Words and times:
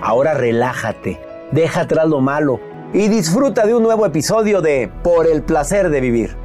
Ahora 0.00 0.34
relájate, 0.34 1.20
deja 1.50 1.80
atrás 1.80 2.08
lo 2.08 2.20
malo 2.20 2.60
y 2.94 3.08
disfruta 3.08 3.66
de 3.66 3.74
un 3.74 3.82
nuevo 3.82 4.06
episodio 4.06 4.60
de 4.60 4.88
Por 5.02 5.26
el 5.26 5.42
placer 5.42 5.90
de 5.90 6.00
vivir. 6.00 6.36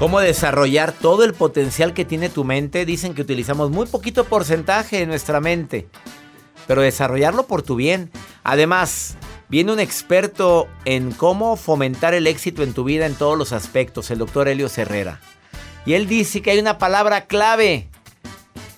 ¿Cómo 0.00 0.18
desarrollar 0.18 0.92
todo 0.92 1.24
el 1.24 1.34
potencial 1.34 1.94
que 1.94 2.04
tiene 2.04 2.28
tu 2.28 2.42
mente? 2.42 2.84
Dicen 2.84 3.14
que 3.14 3.22
utilizamos 3.22 3.70
muy 3.70 3.86
poquito 3.86 4.24
porcentaje 4.24 4.98
de 4.98 5.06
nuestra 5.06 5.40
mente, 5.40 5.86
pero 6.66 6.82
desarrollarlo 6.82 7.46
por 7.46 7.62
tu 7.62 7.76
bien. 7.76 8.10
Además, 8.42 9.16
viene 9.48 9.72
un 9.72 9.78
experto 9.78 10.66
en 10.86 11.12
cómo 11.12 11.54
fomentar 11.56 12.14
el 12.14 12.26
éxito 12.26 12.64
en 12.64 12.72
tu 12.72 12.82
vida 12.82 13.06
en 13.06 13.14
todos 13.14 13.38
los 13.38 13.52
aspectos, 13.52 14.10
el 14.10 14.18
doctor 14.18 14.48
Helio 14.48 14.68
Herrera. 14.74 15.20
Y 15.86 15.92
él 15.92 16.08
dice 16.08 16.42
que 16.42 16.50
hay 16.50 16.58
una 16.58 16.78
palabra 16.78 17.26
clave 17.26 17.88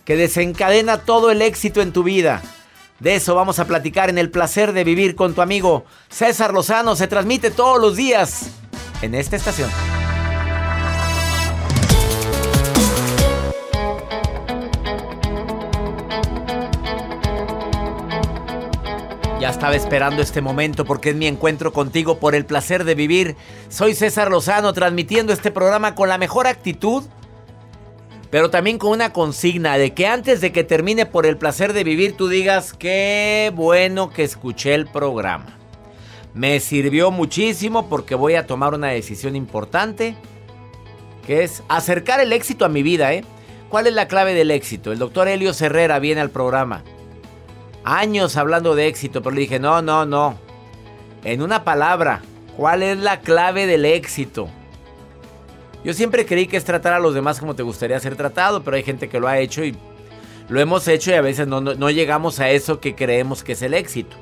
que 0.05 0.17
desencadena 0.17 0.99
todo 0.99 1.31
el 1.31 1.43
éxito 1.43 1.81
en 1.81 1.93
tu 1.93 2.03
vida. 2.03 2.43
De 2.99 3.17
eso 3.17 3.35
vamos 3.35 3.59
a 3.59 3.67
platicar 3.67 4.11
en 4.11 4.19
el 4.19 4.31
placer 4.31 4.73
de 4.73 4.85
vivir 4.85 5.17
con 5.17 5.35
tu 5.35 5.43
amigo 5.43 5.85
César 6.09 6.53
Lozano. 6.53 6.95
Se 6.95 7.09
transmite 7.09 7.51
todos 7.51 7.81
los 7.81 7.97
días 7.97 8.51
en 9.03 9.15
esta 9.15 9.37
estación. 9.37 9.71
Ya 19.41 19.51
estaba 19.51 19.75
esperando 19.75 20.23
este 20.23 20.41
momento 20.41 20.85
porque 20.85 21.11
es 21.11 21.17
mi 21.17 21.27
encuentro 21.27 21.73
contigo 21.73 22.19
por 22.19 22.37
el 22.37 22.47
placer 22.47 22.85
de 22.85 22.95
vivir. 22.95 23.35
Soy 23.69 23.97
César 23.97 24.31
Lozano 24.31 24.73
transmitiendo 24.73 25.33
este 25.33 25.51
programa 25.51 25.97
con 25.97 26.09
la 26.09 26.17
mejor 26.17 26.47
actitud, 26.47 27.03
pero 28.33 28.49
también 28.49 28.79
con 28.79 28.93
una 28.93 29.13
consigna 29.13 29.77
de 29.77 29.93
que 29.93 30.07
antes 30.07 30.41
de 30.41 30.53
que 30.53 30.65
termine 30.65 31.05
por 31.05 31.27
el 31.27 31.37
placer 31.37 31.75
de 31.75 31.85
vivir 31.85 32.17
tú 32.17 32.29
digas 32.29 32.73
qué 32.73 33.53
bueno 33.55 34.09
que 34.09 34.25
escuché 34.25 34.73
el 34.73 34.87
programa. 34.87 35.59
Me 36.33 36.59
sirvió 36.59 37.11
muchísimo 37.11 37.91
porque 37.91 38.15
voy 38.15 38.37
a 38.37 38.47
tomar 38.47 38.73
una 38.73 38.89
decisión 38.89 39.37
importante 39.37 40.17
que 41.27 41.43
es 41.43 41.63
acercar 41.69 42.21
el 42.21 42.33
éxito 42.33 42.65
a 42.65 42.71
mi 42.71 42.83
vida, 42.83 43.13
¿eh? 43.13 43.23
¿Cuál 43.69 43.87
es 43.87 43.93
la 43.93 44.09
clave 44.09 44.33
del 44.33 44.51
éxito? 44.51 44.93
El 44.93 44.99
doctor 44.99 45.29
Helio 45.29 45.53
Herrera 45.61 45.99
viene 45.99 46.23
al 46.23 46.31
programa 46.31 46.83
años 47.85 48.39
hablando 48.39 48.75
de 48.75 48.87
éxito, 48.87 49.23
pero 49.23 49.35
le 49.35 49.43
dije, 49.43 49.61
no, 49.61 49.83
no, 49.83 50.07
no. 50.07 50.39
En 51.23 51.43
una 51.43 51.65
palabra, 51.65 52.23
¿cuál 52.57 52.83
es 52.83 52.97
la 52.97 53.21
clave 53.21 53.67
del 53.67 53.85
éxito? 53.85 54.49
Yo 55.85 55.95
siempre 55.95 56.27
creí 56.27 56.47
que 56.47 56.57
es 56.57 56.65
tratar 56.65 56.93
a 56.93 57.01
los 57.01 57.15
demás 57.15 57.41
como 57.41 57.55
te 57.55 57.63
gustaría 57.63 57.99
ser 57.99 58.17
tratado, 58.17 58.63
pero 58.63 58.77
hay 58.77 58.85
gente 58.85 59.09
que 59.09 59.19
lo 59.19 59.27
ha 59.27 59.39
hecho 59.39 59.65
y 59.65 59.77
lo 60.49 60.61
hemos 60.61 60.87
hecho 60.87 61.11
y 61.11 61.15
a 61.15 61.21
veces 61.21 61.47
no, 61.49 61.91
llegamos 61.91 62.39
a 62.39 62.51
eso 62.51 62.81
que 62.81 62.95
creemos 62.95 63.43
que 63.43 63.53
es 63.53 63.63
el 63.63 63.75
éxito. 63.75 64.17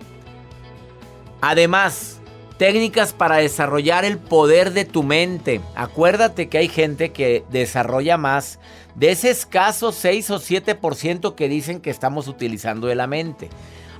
Además, 1.42 2.20
técnicas 2.56 3.12
para 3.12 3.36
desarrollar 3.36 4.04
el 4.04 4.18
poder 4.18 4.72
de 4.72 4.84
tu 4.84 5.02
mente. 5.02 5.60
Acuérdate 5.74 6.48
que 6.48 6.58
hay 6.58 6.68
gente 6.68 7.12
que 7.12 7.44
desarrolla 7.50 8.16
más 8.16 8.58
de 8.94 9.10
ese 9.10 9.30
escaso 9.30 9.92
6 9.92 10.30
o 10.30 10.38
7% 10.38 11.34
que 11.34 11.48
dicen 11.48 11.80
que 11.80 11.90
estamos 11.90 12.28
utilizando 12.28 12.86
de 12.86 12.94
la 12.94 13.06
mente. 13.06 13.50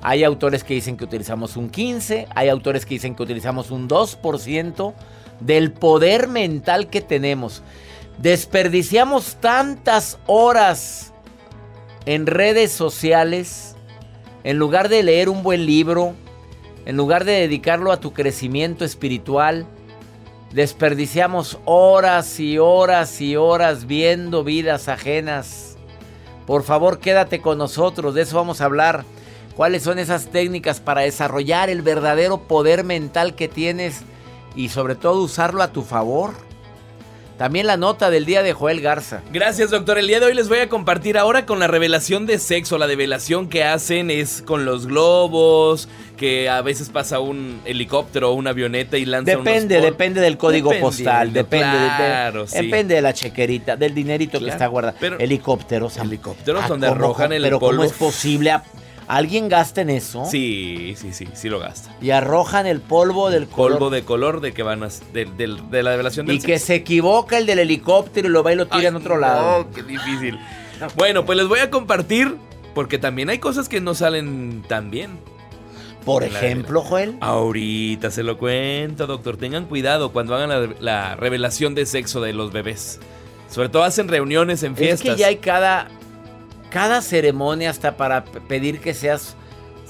Hay 0.03 0.25
autores 0.25 0.65
que 0.65 0.75
dicen 0.75 0.97
que 0.97 1.05
utilizamos 1.05 1.57
un 1.57 1.69
15, 1.69 2.27
hay 2.35 2.49
autores 2.49 2.87
que 2.87 2.95
dicen 2.95 3.15
que 3.15 3.23
utilizamos 3.23 3.71
un 3.71 3.87
2% 3.89 4.95
del 5.41 5.73
poder 5.73 6.29
mental 6.29 6.89
que 6.89 7.01
tenemos. 7.01 7.63
Desperdiciamos 8.19 9.37
tantas 9.41 10.19
horas 10.27 11.13
en 12.07 12.27
redes 12.27 12.73
sociales 12.73 13.77
en 14.45 14.59
lugar 14.59 14.89
de 14.89 15.03
leer 15.03 15.29
un 15.29 15.43
buen 15.43 15.67
libro, 15.67 16.15
en 16.87 16.97
lugar 16.97 17.25
de 17.25 17.33
dedicarlo 17.33 17.93
a 17.93 18.01
tu 18.01 18.13
crecimiento 18.13 18.85
espiritual. 18.85 19.67
Desperdiciamos 20.53 21.59
horas 21.65 22.41
y 22.41 22.59
horas 22.59 23.21
y 23.21 23.37
horas 23.37 23.87
viendo 23.87 24.45
vidas 24.45 24.89
ajenas. 24.89 25.77
Por 26.47 26.63
favor, 26.65 26.99
quédate 26.99 27.41
con 27.41 27.59
nosotros, 27.59 28.15
de 28.15 28.23
eso 28.23 28.37
vamos 28.37 28.61
a 28.61 28.65
hablar. 28.65 29.05
¿Cuáles 29.57 29.83
son 29.83 29.99
esas 29.99 30.29
técnicas 30.29 30.81
para 30.81 31.03
desarrollar 31.03 31.71
el 31.71 31.83
verdadero 31.83 32.39
poder 32.49 32.83
mental 32.83 33.35
que 33.35 33.47
tienes 33.47 34.03
y 34.55 34.69
sobre 34.69 34.95
todo 34.95 35.23
usarlo 35.23 35.63
a 35.63 35.73
tu 35.73 35.83
favor? 35.83 36.33
También 37.39 37.67
la 37.67 37.79
nota 37.79 38.11
del 38.11 38.27
día 38.27 38.43
de 38.43 38.53
Joel 38.53 38.83
Garza. 38.83 39.23
Gracias, 39.33 39.71
doctor. 39.71 39.97
El 39.97 40.07
día 40.07 40.21
de 40.21 40.27
hoy 40.27 40.35
les 40.35 40.51
voy 40.51 40.59
a 40.59 40.69
compartir 40.69 41.17
ahora 41.17 41.47
con 41.47 41.59
la 41.59 41.69
revelación 41.69 42.27
de 42.27 42.39
sexo. 42.39 42.77
La 42.77 42.87
revelación 42.87 43.49
que 43.49 43.65
hacen 43.65 44.11
es 44.11 44.43
con 44.43 44.67
los 44.67 44.87
globos, 44.87 45.89
que 46.19 46.51
a 46.51 46.61
veces 46.61 46.91
pasa 46.91 47.19
un 47.19 47.63
helicóptero 47.65 48.31
o 48.31 48.35
una 48.35 48.51
avioneta 48.51 48.99
y 48.99 49.07
lanza 49.07 49.31
Depende, 49.39 49.79
unos 49.79 49.91
depende 49.91 50.21
del 50.21 50.37
código 50.37 50.71
postal, 50.81 51.33
depende, 51.33 51.67
de- 51.67 51.73
de- 51.83 51.87
claro, 51.89 52.47
sí. 52.47 52.57
depende 52.63 52.95
de 52.97 53.01
la 53.01 53.15
chequerita, 53.15 53.75
del 53.75 53.95
dinerito 53.95 54.39
que 54.39 54.51
está 54.51 54.67
guardado. 54.67 54.99
pero- 55.01 55.19
Helicópteros. 55.19 55.97
Helicópteros 55.97 56.69
donde 56.69 56.89
¿cómo, 56.89 56.97
arrojan 57.05 57.33
el 57.33 57.43
Pero 57.43 57.59
¿cómo 57.59 57.85
es 57.85 57.93
posible? 57.93 58.51
¿A- 58.51 58.63
¿Alguien 59.11 59.49
gasta 59.49 59.81
en 59.81 59.91
eso? 59.91 60.25
Sí, 60.25 60.95
sí, 60.97 61.13
sí, 61.13 61.27
sí 61.35 61.49
lo 61.49 61.59
gasta. 61.59 61.93
Y 62.01 62.11
arrojan 62.11 62.67
el 62.67 62.81
polvo 62.81 63.29
del 63.31 63.49
color. 63.49 63.73
Polvo 63.73 63.91
de 63.91 64.05
color 64.05 64.41
de 64.41 64.53
que 64.53 64.63
van 64.63 64.85
a... 64.85 64.89
De, 65.13 65.83
la 65.83 65.91
revelación 65.91 66.27
del 66.27 66.37
Y 66.37 66.41
que 66.41 66.61
se 66.61 66.77
equivoca 66.77 67.37
el 67.37 67.45
del 67.45 67.59
helicóptero 67.59 68.29
y 68.29 68.31
lo 68.31 68.45
va 68.45 68.53
y 68.53 68.57
lo 68.57 68.69
tira 68.69 68.87
en 68.87 68.95
otro 68.95 69.19
lado. 69.19 69.65
No, 69.65 69.71
qué 69.73 69.83
difícil. 69.83 70.39
Bueno, 70.97 71.27
pues 71.27 71.37
les 71.37 71.49
voy 71.49 71.59
a 71.59 71.71
compartir 71.71 72.37
porque 72.73 72.99
también 72.99 73.31
hay 73.31 73.39
cosas 73.39 73.69
que 73.69 73.81
no 73.81 73.95
salen 73.95 74.63
tan 74.69 74.93
bien. 74.93 75.19
Por 76.05 76.23
ejemplo, 76.23 76.81
Joel. 76.81 77.17
Ahorita 77.21 78.13
se 78.13 78.23
lo 78.23 78.39
cuento, 78.39 79.09
doctor. 79.09 79.37
Tengan 79.37 79.65
cuidado 79.65 80.13
cuando 80.13 80.37
hagan 80.37 80.51
la, 80.51 80.69
la 80.79 81.17
revelación 81.17 81.75
de 81.75 81.85
sexo 81.85 82.21
de 82.21 82.33
los 82.33 82.53
bebés. 82.53 83.01
Sobre 83.51 83.69
todo 83.69 83.83
hacen 83.83 84.07
reuniones 84.07 84.63
en 84.63 84.75
Es 84.75 84.79
fiestas. 84.79 85.17
que 85.17 85.21
ya 85.21 85.27
hay 85.27 85.39
cada, 85.39 85.89
cada 86.71 87.03
ceremonia 87.03 87.71
hasta 87.71 87.97
para 87.97 88.25
pedir 88.25 88.81
que 88.81 88.95
seas 88.95 89.37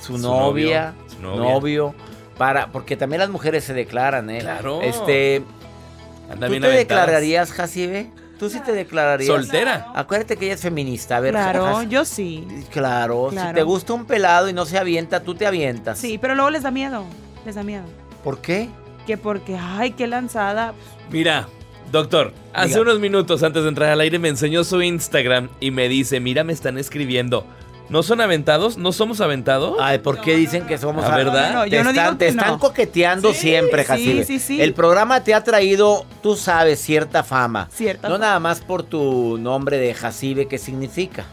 su, 0.01 0.17
Su 0.17 0.19
novia, 0.19 0.95
novio, 0.97 1.15
su 1.15 1.21
novia. 1.23 1.53
novio, 1.53 1.95
para, 2.39 2.67
porque 2.69 2.97
también 2.97 3.21
las 3.21 3.29
mujeres 3.31 3.65
se 3.65 3.75
declaran, 3.75 4.31
¿eh? 4.31 4.39
Claro. 4.41 4.81
Este, 4.83 5.41
¿Tú 5.41 6.39
bien 6.39 6.39
te 6.41 6.47
aventadas. 6.47 6.77
declararías, 6.77 7.53
Jacibe? 7.53 8.11
tú 8.39 8.49
sí 8.49 8.59
te 8.61 8.73
declararías. 8.73 9.29
¿Soltera? 9.29 9.93
Acuérdate 9.95 10.39
que 10.39 10.47
ella 10.47 10.55
es 10.55 10.63
feminista. 10.63 11.19
A 11.19 11.21
ver, 11.21 11.33
Claro, 11.33 11.83
yo 11.83 12.07
sí. 12.07 12.47
Claro, 12.71 13.27
si 13.29 13.37
Claro. 13.37 13.55
te 13.55 13.63
gusta 13.63 13.93
un 13.93 14.07
pelado 14.07 14.49
y 14.49 14.55
no 14.55 14.65
se 14.65 14.79
avienta, 14.79 15.21
tú 15.21 15.35
te 15.35 15.47
avientas. 15.47 15.99
Sí, 15.99 16.17
pero 16.17 16.35
luego 16.35 16.49
les 16.49 16.63
da 16.63 16.71
miedo. 16.71 17.05
Les 17.45 17.55
da 17.55 17.63
miedo. 17.63 17.85
¿Por 18.25 18.39
qué? 18.39 18.71
Que 19.07 19.19
porque, 19.19 19.59
ay, 19.61 19.91
qué 19.93 20.07
lanzada. 20.07 20.73
Mira, 21.11 21.49
doctor, 21.93 22.33
hace 22.53 22.69
Diga. 22.69 22.81
unos 22.83 23.01
minutos 23.01 23.43
antes 23.43 23.63
de 23.63 23.69
entrar 23.69 23.91
al 23.91 24.01
aire 24.01 24.19
me 24.19 24.29
enseñó 24.29 24.65
su 24.65 24.81
Instagram 24.83 25.49
y 25.61 25.71
me 25.71 25.89
dice, 25.89 26.21
mira, 26.21 26.45
me 26.45 26.53
están 26.53 26.79
escribiendo. 26.79 27.45
¿No 27.89 28.05
son 28.05 28.21
aventados? 28.21 28.79
¿No 28.79 28.93
somos 28.93 29.21
aventados? 29.21 29.77
Ay, 29.81 29.99
¿por 29.99 30.21
qué 30.21 30.37
dicen 30.37 30.65
que 30.65 30.79
somos 30.79 31.05
Ah, 31.05 31.17
¿verdad? 31.17 31.53
No, 31.53 31.59
no, 31.59 31.65
Te 31.65 31.71
yo 31.71 31.83
no 31.83 31.91
están, 31.91 32.05
digo 32.07 32.17
te 32.19 32.25
que 32.27 32.31
están 32.31 32.49
no. 32.53 32.59
coqueteando 32.61 33.33
Sí, 33.33 33.39
siempre, 33.41 33.83
sí, 33.83 33.89
Jacibe. 33.89 34.25
sí, 34.25 34.39
sí. 34.39 34.61
El 34.63 34.75
programa 34.75 35.25
te 35.25 35.35
ha 35.35 35.43
traído, 35.43 36.07
tú 36.23 36.37
sabes, 36.37 36.79
cierta 36.81 37.25
fama. 37.25 37.69
Cierta 37.73 38.09
No 38.09 38.15
fama. 38.15 38.27
nada 38.27 38.39
más 38.39 38.61
por 38.61 38.85
tu 38.85 39.39
nombre 39.39 39.79
de 39.79 39.93
Jacibe, 39.93 40.47
¿qué 40.47 40.57
significa? 40.59 41.25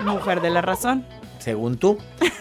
Mujer 0.00 0.40
de 0.40 0.50
la 0.50 0.60
razón. 0.60 1.06
Según 1.38 1.76
tú. 1.76 1.98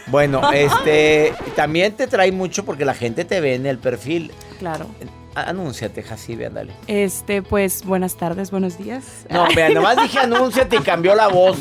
Bueno, 0.07 0.42
este, 0.54 1.31
también 1.56 1.94
te 1.94 2.07
trae 2.07 2.31
mucho 2.31 2.66
porque 2.66 2.84
la 2.84 2.96
gente 2.96 3.25
te 3.25 3.42
ve 3.42 3.54
en 3.54 3.68
el 3.68 3.78
perfil. 3.78 4.31
Claro. 4.57 4.88
Anúnciate, 5.36 6.04
Jacibe, 6.04 6.48
ándale. 6.48 6.74
Este, 6.88 7.42
pues, 7.42 7.83
buenas 7.86 8.16
tardes, 8.18 8.51
buenos 8.51 8.78
días. 8.78 9.25
No, 9.30 9.48
vea, 9.56 9.69
nomás 9.74 10.01
dije 10.01 10.19
anúnciate 10.19 10.75
y 10.78 10.80
cambió 10.80 11.16
la 11.16 11.28
voz. 11.30 11.57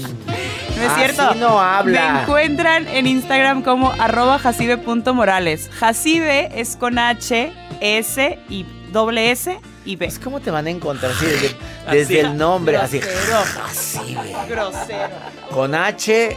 No 0.76 0.82
es 0.82 0.90
Así 0.90 1.00
cierto. 1.14 1.34
no 1.34 1.60
habla. 1.60 2.12
Me 2.14 2.20
encuentran 2.22 2.88
en 2.88 3.06
Instagram 3.06 3.62
como 3.62 3.92
arroba 3.92 4.38
jacibe.morales. 4.38 5.68
Jacibe 5.70 6.58
es 6.60 6.76
con 6.76 6.98
H, 6.98 7.52
S 7.80 8.38
y 8.48 8.64
doble 8.90 9.30
S 9.30 9.58
y 9.84 9.96
B. 9.96 10.06
Pues, 10.06 10.18
¿cómo 10.18 10.40
te 10.40 10.50
van 10.50 10.66
a 10.66 10.70
encontrar 10.70 11.12
así 11.12 11.26
desde, 11.26 11.46
Así. 11.86 11.96
desde 11.96 12.20
el 12.20 12.36
nombre? 12.36 12.76
Así, 12.76 12.98
Grosero. 12.98 13.42
Jacibe. 13.44 14.34
Grosero. 14.48 15.08
Con 15.50 15.74
H 15.74 16.36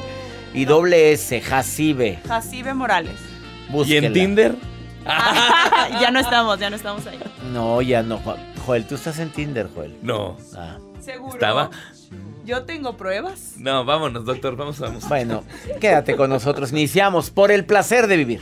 y 0.54 0.66
doble 0.66 1.14
S, 1.14 1.42
Jacibe. 1.42 2.20
Jacibe 2.28 2.74
Morales. 2.74 3.16
¿Y 3.86 3.96
en 3.98 4.14
Tinder? 4.14 4.56
ya 6.02 6.12
no 6.12 6.20
estamos, 6.20 6.60
ya 6.60 6.70
no 6.70 6.76
estamos 6.76 7.06
ahí. 7.08 7.20
No, 7.52 7.82
ya 7.82 8.04
no. 8.04 8.18
Jo- 8.20 8.38
Joel, 8.66 8.86
tú 8.86 8.96
estás 8.96 9.20
en 9.20 9.30
Tinder, 9.30 9.68
Joel. 9.74 9.98
No. 10.02 10.38
Ah. 10.56 10.78
¿Seguro? 11.00 11.34
¿Estaba? 11.34 11.70
Yo 12.46 12.64
tengo 12.64 12.98
pruebas. 12.98 13.54
No, 13.58 13.86
vámonos, 13.86 14.26
doctor, 14.26 14.56
vamos, 14.56 14.80
vamos. 14.80 15.08
Bueno, 15.08 15.44
quédate 15.80 16.16
con 16.16 16.30
nosotros. 16.30 16.72
Iniciamos 16.72 17.30
por 17.30 17.52
el 17.52 17.66
placer 17.66 18.08
de 18.08 18.18
vivir. 18.18 18.42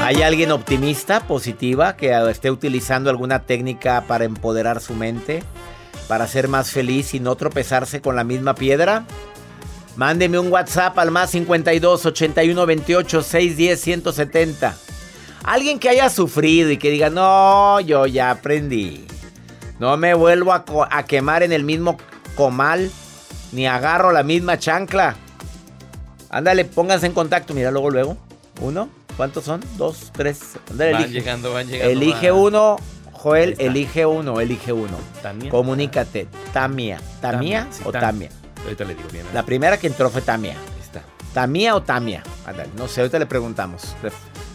¿Hay 0.00 0.22
alguien 0.22 0.50
optimista, 0.52 1.26
positiva, 1.26 1.96
que 1.96 2.12
esté 2.28 2.50
utilizando 2.50 3.10
alguna 3.10 3.46
técnica 3.46 4.04
para 4.06 4.24
empoderar 4.24 4.80
su 4.80 4.94
mente, 4.94 5.42
para 6.08 6.26
ser 6.26 6.48
más 6.48 6.70
feliz 6.70 7.14
y 7.14 7.20
no 7.20 7.36
tropezarse 7.36 8.00
con 8.00 8.16
la 8.16 8.24
misma 8.24 8.54
piedra? 8.54 9.06
Mándeme 9.96 10.38
un 10.38 10.52
WhatsApp 10.52 10.98
al 10.98 11.10
más 11.10 11.30
52 11.30 12.06
81 12.06 12.66
28 12.66 13.22
610 13.22 13.80
170. 13.80 14.76
Alguien 15.44 15.78
que 15.78 15.88
haya 15.88 16.10
sufrido 16.10 16.70
y 16.70 16.76
que 16.76 16.90
diga, 16.90 17.08
no, 17.08 17.80
yo 17.80 18.06
ya 18.06 18.30
aprendí. 18.30 19.06
No 19.84 19.98
me 19.98 20.14
vuelvo 20.14 20.54
a, 20.54 21.02
quemar 21.02 21.42
en 21.42 21.52
el 21.52 21.62
mismo 21.62 21.98
comal, 22.36 22.90
ni 23.52 23.66
agarro 23.66 24.12
la 24.12 24.22
misma 24.22 24.58
chancla. 24.58 25.14
Ándale, 26.30 26.64
pónganse 26.64 27.04
en 27.04 27.12
contacto. 27.12 27.52
Mira, 27.52 27.70
luego, 27.70 27.90
luego. 27.90 28.16
Uno. 28.62 28.88
¿Cuántos 29.18 29.44
son? 29.44 29.62
Dos, 29.76 30.10
tres. 30.14 30.40
Ándale, 30.70 30.92
Van 30.92 31.02
elige. 31.02 31.18
llegando, 31.20 31.52
van 31.52 31.66
llegando. 31.66 31.92
Elige 31.92 32.30
van. 32.30 32.40
uno, 32.40 32.76
Joel, 33.12 33.56
elige 33.58 34.06
uno, 34.06 34.40
elige 34.40 34.72
uno. 34.72 34.96
Tamia. 35.20 35.50
Comunícate. 35.50 36.28
Tamia. 36.54 36.98
¿Tamia 37.20 37.68
sí, 37.70 37.82
o 37.84 37.92
Tam- 37.92 38.00
Tamia? 38.00 38.30
Ahorita 38.62 38.84
le 38.84 38.94
digo 38.94 39.08
bien. 39.12 39.26
¿eh? 39.26 39.30
La 39.34 39.42
primera 39.42 39.76
que 39.76 39.88
entró 39.88 40.08
fue 40.08 40.22
Tamia. 40.22 40.52
Ahí 40.54 40.80
está. 40.80 41.02
¿Tamia 41.34 41.76
o 41.76 41.82
Tamia? 41.82 42.22
Ándale, 42.46 42.70
no 42.78 42.88
sé, 42.88 43.02
ahorita 43.02 43.18
le 43.18 43.26
preguntamos. 43.26 43.94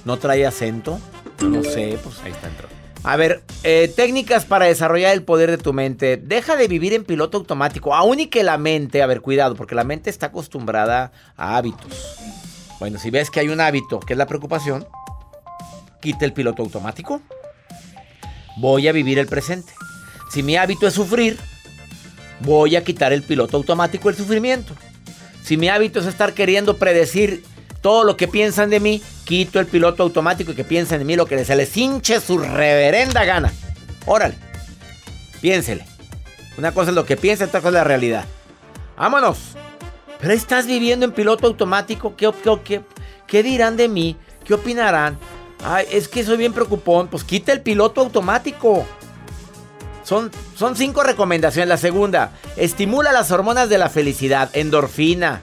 ¿No 0.06 0.18
trae 0.18 0.48
acento? 0.48 1.00
No 1.44 1.64
sé, 1.64 2.00
pues. 2.04 2.20
Ahí 2.24 2.32
está, 2.32 2.48
entró. 2.48 2.79
A 3.04 3.16
ver, 3.16 3.44
eh, 3.64 3.92
técnicas 3.96 4.46
para 4.46 4.66
desarrollar 4.66 5.14
el 5.14 5.24
poder 5.24 5.50
de 5.50 5.58
tu 5.58 5.72
mente. 5.74 6.18
Deja 6.18 6.56
de 6.56 6.68
vivir 6.68 6.94
en 6.94 7.06
piloto 7.06 7.38
automático. 7.38 7.96
Aún 7.96 8.20
y 8.20 8.28
que 8.28 8.44
la 8.44 8.58
mente, 8.58 9.02
a 9.02 9.08
ver, 9.08 9.22
cuidado, 9.22 9.56
porque 9.56 9.76
la 9.76 9.86
mente 9.86 10.10
está 10.10 10.28
acostumbrada 10.28 11.12
a 11.38 11.58
hábitos. 11.58 12.18
Bueno, 12.80 13.00
si 13.00 13.10
ves 13.10 13.30
que 13.30 13.40
hay 13.40 13.50
un 13.50 13.62
hábito 13.62 14.00
que 14.00 14.14
es 14.14 14.18
la 14.18 14.28
preocupación, 14.28 14.86
quita 16.02 16.26
el 16.26 16.34
piloto 16.34 16.62
automático. 16.62 17.22
Voy 18.58 18.88
a 18.88 18.92
vivir 18.92 19.18
el 19.18 19.28
presente. 19.28 19.72
Si 20.32 20.44
mi 20.44 20.58
hábito 20.58 20.86
es 20.86 20.94
sufrir, 20.94 21.38
voy 22.42 22.76
a 22.76 22.84
quitar 22.84 23.14
el 23.14 23.24
piloto 23.24 23.58
automático, 23.58 24.10
el 24.10 24.16
sufrimiento. 24.16 24.76
Si 25.44 25.58
mi 25.58 25.70
hábito 25.70 26.00
es 26.00 26.06
estar 26.06 26.34
queriendo 26.34 26.78
predecir 26.78 27.44
todo 27.82 28.04
lo 28.04 28.18
que 28.18 28.28
piensan 28.28 28.70
de 28.70 28.80
mí, 28.80 29.02
quito 29.24 29.60
el 29.60 29.66
piloto 29.66 30.04
automático 30.04 30.52
y 30.52 30.56
que 30.56 30.64
piensen 30.64 31.00
de 31.00 31.06
mí 31.06 31.16
lo 31.16 31.26
que 31.26 31.44
se 31.46 31.56
les 31.56 31.76
hinche 31.78 32.20
su 32.20 32.38
reverenda 32.38 33.24
gana. 33.26 33.54
Órale, 34.06 34.36
piénsele. 35.42 35.86
Una 36.58 36.74
cosa 36.74 36.92
es 36.92 36.96
lo 36.96 37.06
que 37.06 37.16
piensas, 37.16 37.48
otra 37.48 37.62
cosa 37.62 37.70
es 37.70 37.74
la 37.76 37.84
realidad. 37.84 38.26
¡Vámonos! 38.98 39.38
Pero 40.20 40.34
estás 40.34 40.68
viviendo 40.68 41.06
en 41.06 41.14
piloto 41.14 41.48
automático. 41.48 42.16
¿Qué, 42.18 42.30
qué, 42.44 42.60
qué, 42.66 42.82
qué 43.26 43.44
dirán 43.44 43.78
de 43.78 43.88
mí? 43.88 44.18
¿Qué 44.44 44.54
opinarán? 44.54 45.18
Ay, 45.64 45.86
es 45.92 46.10
que 46.10 46.26
soy 46.26 46.36
bien 46.36 46.52
preocupón. 46.52 47.08
Pues 47.08 47.24
quita 47.24 47.54
el 47.54 47.62
piloto 47.62 48.02
automático. 48.02 48.86
Son, 50.04 50.30
son 50.56 50.76
cinco 50.76 51.04
recomendaciones. 51.04 51.70
La 51.70 51.78
segunda, 51.78 52.32
estimula 52.58 53.14
las 53.14 53.32
hormonas 53.32 53.70
de 53.70 53.78
la 53.78 53.88
felicidad. 53.88 54.50
Endorfina, 54.52 55.42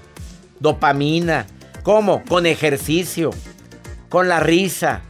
dopamina. 0.60 1.46
¿Cómo? 1.86 2.24
Con 2.24 2.46
ejercicio, 2.46 3.30
con 4.08 4.28
la 4.28 4.40
risa. 4.40 5.02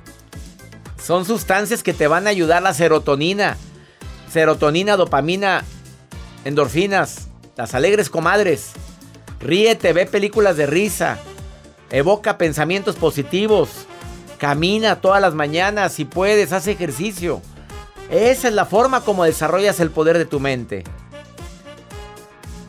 Son 1.03 1.25
sustancias 1.25 1.83
que 1.83 1.95
te 1.95 2.07
van 2.07 2.27
a 2.27 2.31
ayudar 2.31 2.63
la 2.63 2.75
serotonina. 2.75 3.57
Serotonina, 4.31 4.99
dopamina, 4.99 5.65
endorfinas. 6.45 7.29
Las 7.57 7.75
alegres 7.75 8.11
comadres. 8.11 8.73
Ríete, 9.41 9.95
ve 9.95 10.05
películas 10.05 10.59
de 10.59 10.67
risa. 10.67 11.17
Evoca 11.89 12.37
pensamientos 12.37 12.97
positivos. 12.97 13.71
Camina 14.37 15.01
todas 15.01 15.23
las 15.23 15.33
mañanas 15.33 15.95
si 15.95 16.05
puedes, 16.05 16.53
haz 16.53 16.67
ejercicio. 16.67 17.41
Esa 18.11 18.49
es 18.49 18.55
la 18.55 18.67
forma 18.67 19.01
como 19.01 19.25
desarrollas 19.25 19.81
el 19.81 19.91
poder 19.91 20.19
de 20.19 20.27
tu 20.27 20.41
mente. 20.41 20.85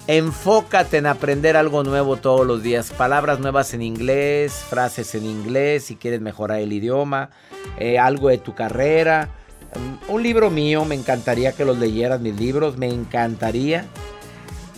Enfócate 0.07 0.95
en 0.95 1.05
aprender 1.05 1.57
algo 1.57 1.83
nuevo 1.83 2.15
todos 2.15 2.47
los 2.47 2.63
días. 2.63 2.91
Palabras 2.91 3.41
nuevas 3.41 3.73
en 3.73 3.81
inglés, 3.81 4.53
frases 4.53 5.13
en 5.15 5.25
inglés, 5.25 5.83
si 5.83 5.97
quieres 5.97 6.21
mejorar 6.21 6.61
el 6.61 6.71
idioma, 6.71 7.29
eh, 7.77 7.99
algo 7.99 8.29
de 8.29 8.37
tu 8.37 8.55
carrera. 8.55 9.27
Um, 9.75 10.15
un 10.15 10.23
libro 10.23 10.49
mío, 10.49 10.85
me 10.85 10.95
encantaría 10.95 11.51
que 11.51 11.65
los 11.65 11.77
leyeras 11.77 12.21
mis 12.21 12.39
libros, 12.39 12.77
me 12.77 12.87
encantaría. 12.87 13.83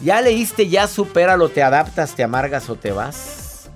¿Ya 0.04 0.20
leíste, 0.20 0.68
ya 0.68 0.88
supéralo, 0.88 1.50
te 1.50 1.62
adaptas, 1.62 2.16
te 2.16 2.24
amargas 2.24 2.68
o 2.68 2.76
te 2.76 2.92
vas? 2.92 3.70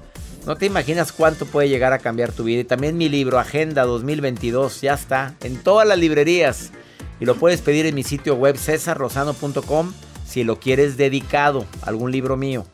No 0.48 0.56
te 0.56 0.66
imaginas 0.66 1.12
cuánto 1.12 1.46
puede 1.46 1.70
llegar 1.70 1.94
a 1.94 2.00
cambiar 2.00 2.32
tu 2.32 2.46
vida. 2.46 2.62
Y 2.62 2.66
también 2.66 2.98
mi 2.98 3.10
libro, 3.10 3.38
Agenda 3.38 3.84
2022, 3.84 4.82
ya 4.82 4.96
está 4.96 5.36
en 5.44 5.62
todas 5.62 5.88
las 5.88 6.00
librerías. 6.00 6.72
Y 7.20 7.26
lo 7.26 7.36
puedes 7.36 7.62
pedir 7.62 7.86
en 7.86 7.94
mi 7.94 8.02
sitio 8.02 8.34
web 8.34 8.58
cesarrosano.com 8.58 9.94
si 10.34 10.44
lo 10.44 10.60
quieres 10.60 10.98
dedicado 10.98 11.66
a 11.84 11.90
algún 11.90 12.12
libro 12.12 12.36
mío. 12.38 12.66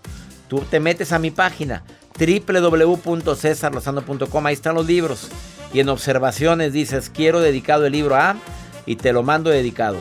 Tú 0.47 0.61
te 0.61 0.79
metes 0.79 1.11
a 1.11 1.19
mi 1.19 1.29
página 1.29 1.83
www.cesarlozano.com, 2.17 4.45
ahí 4.45 4.53
están 4.53 4.75
los 4.75 4.85
libros. 4.85 5.27
Y 5.73 5.81
en 5.81 5.89
observaciones 5.89 6.71
dices, 6.71 7.11
quiero 7.13 7.41
dedicado 7.41 7.85
el 7.85 7.91
libro 7.91 8.15
a, 8.15 8.37
y 8.85 8.95
te 8.95 9.11
lo 9.11 9.23
mando 9.23 9.49
dedicado. 9.49 9.97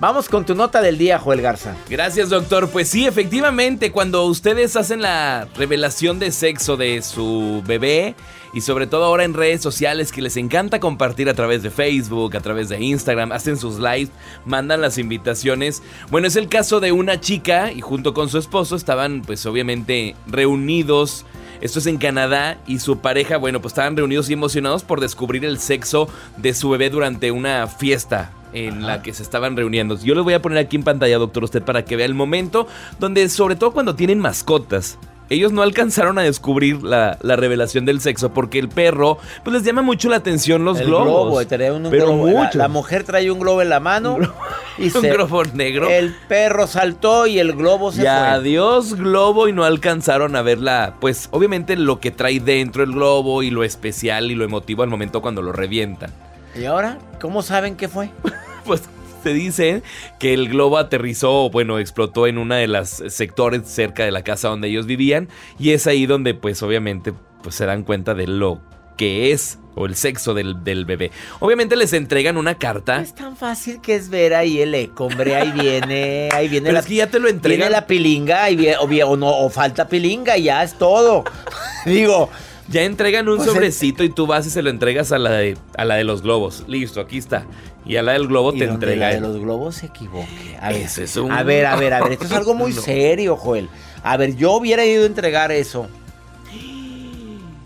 Vamos 0.00 0.28
con 0.28 0.46
tu 0.46 0.54
nota 0.54 0.80
del 0.80 0.96
día, 0.96 1.18
Joel 1.18 1.42
Garza. 1.42 1.74
Gracias, 1.90 2.30
doctor. 2.30 2.70
Pues 2.70 2.88
sí, 2.88 3.06
efectivamente, 3.06 3.90
cuando 3.90 4.26
ustedes 4.26 4.76
hacen 4.76 5.02
la 5.02 5.48
revelación 5.56 6.20
de 6.20 6.30
sexo 6.30 6.76
de 6.76 7.02
su 7.02 7.64
bebé, 7.66 8.14
y 8.52 8.60
sobre 8.60 8.86
todo 8.86 9.04
ahora 9.04 9.24
en 9.24 9.34
redes 9.34 9.60
sociales 9.60 10.12
que 10.12 10.22
les 10.22 10.36
encanta 10.36 10.78
compartir 10.78 11.28
a 11.28 11.34
través 11.34 11.64
de 11.64 11.70
Facebook, 11.70 12.36
a 12.36 12.40
través 12.40 12.68
de 12.68 12.80
Instagram, 12.80 13.32
hacen 13.32 13.56
sus 13.56 13.80
lives, 13.80 14.10
mandan 14.44 14.80
las 14.80 14.98
invitaciones. 14.98 15.82
Bueno, 16.10 16.28
es 16.28 16.36
el 16.36 16.48
caso 16.48 16.78
de 16.78 16.92
una 16.92 17.20
chica 17.20 17.72
y 17.72 17.80
junto 17.80 18.14
con 18.14 18.28
su 18.28 18.38
esposo 18.38 18.76
estaban 18.76 19.22
pues 19.22 19.44
obviamente 19.46 20.14
reunidos. 20.28 21.26
Esto 21.60 21.80
es 21.80 21.86
en 21.86 21.98
Canadá 21.98 22.58
y 22.68 22.78
su 22.78 22.98
pareja, 23.00 23.36
bueno, 23.36 23.60
pues 23.60 23.72
estaban 23.72 23.96
reunidos 23.96 24.30
y 24.30 24.34
emocionados 24.34 24.84
por 24.84 25.00
descubrir 25.00 25.44
el 25.44 25.58
sexo 25.58 26.08
de 26.36 26.54
su 26.54 26.70
bebé 26.70 26.88
durante 26.88 27.32
una 27.32 27.66
fiesta 27.66 28.37
en 28.52 28.86
la 28.86 29.02
que 29.02 29.12
se 29.12 29.22
estaban 29.22 29.56
reuniendo. 29.56 29.98
Yo 29.98 30.14
les 30.14 30.24
voy 30.24 30.34
a 30.34 30.42
poner 30.42 30.58
aquí 30.58 30.76
en 30.76 30.82
pantalla, 30.82 31.18
doctor, 31.18 31.44
usted 31.44 31.62
para 31.62 31.84
que 31.84 31.96
vea 31.96 32.06
el 32.06 32.14
momento 32.14 32.66
donde, 32.98 33.28
sobre 33.28 33.56
todo 33.56 33.72
cuando 33.72 33.94
tienen 33.94 34.18
mascotas, 34.18 34.98
ellos 35.30 35.52
no 35.52 35.62
alcanzaron 35.62 36.18
a 36.18 36.22
descubrir 36.22 36.82
la, 36.82 37.18
revelación 37.20 37.84
del 37.84 38.00
sexo 38.00 38.32
porque 38.32 38.58
el 38.58 38.68
perro, 38.68 39.18
pues 39.44 39.54
les 39.54 39.62
llama 39.62 39.82
mucho 39.82 40.08
la 40.08 40.16
atención 40.16 40.64
los 40.64 40.80
el 40.80 40.86
globos. 40.86 41.46
Globo, 41.46 41.76
un 41.76 41.90
pero 41.90 42.06
globo. 42.06 42.26
Mucho. 42.26 42.58
La, 42.58 42.68
mujer 42.68 43.04
trae 43.04 43.30
un 43.30 43.38
globo 43.38 43.60
en 43.62 43.68
la 43.68 43.80
mano 43.80 44.18
y 44.78 44.96
un 44.96 45.02
globo 45.02 45.44
negro. 45.44 45.88
El 45.88 46.14
perro 46.28 46.66
saltó 46.66 47.26
y 47.26 47.38
el 47.38 47.52
globo 47.52 47.92
se 47.92 47.98
y 47.98 48.04
fue. 48.04 48.10
Adiós 48.10 48.94
globo 48.94 49.48
y 49.48 49.52
no 49.52 49.64
alcanzaron 49.64 50.34
a 50.36 50.42
verla, 50.42 50.94
pues 51.00 51.28
obviamente 51.30 51.76
lo 51.76 52.00
que 52.00 52.10
trae 52.10 52.40
dentro 52.40 52.82
el 52.82 52.92
globo 52.92 53.42
y 53.42 53.50
lo 53.50 53.64
especial 53.64 54.30
y 54.30 54.34
lo 54.34 54.44
emotivo 54.44 54.82
al 54.82 54.88
momento 54.88 55.20
cuando 55.20 55.42
lo 55.42 55.52
revientan. 55.52 56.10
¿Y 56.54 56.64
ahora? 56.64 56.98
¿Cómo 57.20 57.42
saben 57.42 57.76
qué 57.76 57.88
fue? 57.88 58.10
pues 58.64 58.82
se 59.22 59.32
dice 59.32 59.82
que 60.18 60.34
el 60.34 60.48
globo 60.48 60.78
aterrizó, 60.78 61.50
bueno, 61.50 61.78
explotó 61.78 62.26
en 62.26 62.38
una 62.38 62.56
de 62.56 62.68
las 62.68 63.02
sectores 63.08 63.62
cerca 63.66 64.04
de 64.04 64.10
la 64.10 64.22
casa 64.22 64.48
donde 64.48 64.68
ellos 64.68 64.86
vivían 64.86 65.28
y 65.58 65.70
es 65.70 65.86
ahí 65.86 66.06
donde 66.06 66.34
pues 66.34 66.62
obviamente 66.62 67.12
pues 67.42 67.54
se 67.54 67.66
dan 67.66 67.82
cuenta 67.82 68.14
de 68.14 68.26
lo 68.26 68.60
que 68.96 69.32
es 69.32 69.58
o 69.76 69.86
el 69.86 69.94
sexo 69.94 70.34
del, 70.34 70.56
bebé. 70.84 71.12
Obviamente 71.38 71.76
les 71.76 71.92
entregan 71.92 72.36
una 72.36 72.58
carta. 72.58 73.00
es 73.00 73.14
tan 73.14 73.36
fácil 73.36 73.80
que 73.80 73.94
es 73.94 74.10
ver 74.10 74.34
ahí 74.34 74.60
el 74.60 74.74
eco, 74.74 75.04
hombre, 75.04 75.36
ahí 75.36 75.52
viene, 75.52 76.28
ahí 76.32 76.48
viene 76.48 76.72
la, 76.72 76.80
es 76.80 76.86
que 76.86 76.96
ya 76.96 77.06
te 77.06 77.20
lo 77.20 77.28
entregan. 77.28 77.60
Viene 77.60 77.70
la 77.70 77.86
pilinga 77.86 78.50
y, 78.50 78.68
o, 78.70 78.82
o, 78.82 79.16
no, 79.16 79.28
o 79.28 79.48
falta 79.50 79.86
pilinga 79.86 80.36
y 80.36 80.44
ya 80.44 80.64
es 80.64 80.74
todo. 80.74 81.22
Digo, 81.86 82.28
ya 82.68 82.82
entregan 82.82 83.28
un 83.28 83.38
pues 83.38 83.48
sobrecito 83.48 84.04
y 84.04 84.10
tú 84.10 84.26
vas 84.26 84.46
y 84.46 84.50
se 84.50 84.62
lo 84.62 84.70
entregas 84.70 85.12
a 85.12 85.18
la, 85.18 85.30
de, 85.30 85.56
a 85.76 85.84
la 85.84 85.94
de 85.94 86.04
los 86.04 86.22
globos. 86.22 86.64
Listo, 86.68 87.00
aquí 87.00 87.18
está. 87.18 87.46
Y 87.86 87.96
a 87.96 88.02
la 88.02 88.12
del 88.12 88.28
globo 88.28 88.52
te 88.52 88.64
entrega. 88.64 89.08
La 89.08 89.14
de 89.14 89.20
los 89.20 89.38
globos 89.38 89.76
se 89.76 89.86
equivoque. 89.86 90.56
A 90.60 90.70
ver, 90.72 90.86
a 91.30 91.42
ver, 91.42 91.66
a 91.66 91.76
ver, 91.76 91.94
a 91.94 92.02
ver. 92.02 92.12
Esto 92.12 92.26
es 92.26 92.32
algo 92.32 92.54
muy 92.54 92.72
serio, 92.72 93.36
Joel. 93.36 93.68
A 94.02 94.16
ver, 94.16 94.36
yo 94.36 94.52
hubiera 94.52 94.84
ido 94.84 95.04
a 95.04 95.06
entregar 95.06 95.50
eso. 95.50 95.88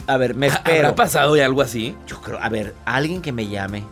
A 0.07 0.17
ver, 0.17 0.35
me 0.35 0.49
espero. 0.49 0.77
¿Habrá 0.77 0.95
pasado 0.95 1.37
ya 1.37 1.47
algo 1.47 1.63
así? 1.63 1.97
Yo 2.07 2.21
creo, 2.21 2.39
a 2.41 2.49
ver, 2.49 2.75
alguien 2.85 3.23
que 3.23 3.33
me 3.33 3.49
llame 3.49 3.85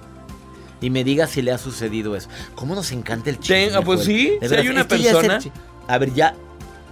y 0.80 0.90
me 0.90 1.04
diga 1.04 1.26
si 1.26 1.42
le 1.42 1.52
ha 1.52 1.58
sucedido 1.58 2.16
eso. 2.16 2.28
¿Cómo 2.54 2.74
nos 2.74 2.92
encanta 2.92 3.30
el 3.30 3.38
chisme? 3.38 3.80
Pues 3.82 4.04
sí, 4.04 4.38
si 4.40 4.54
hay 4.54 4.68
una 4.68 4.86
persona. 4.86 5.40
a 5.88 5.98
ver, 5.98 6.14
ya. 6.14 6.34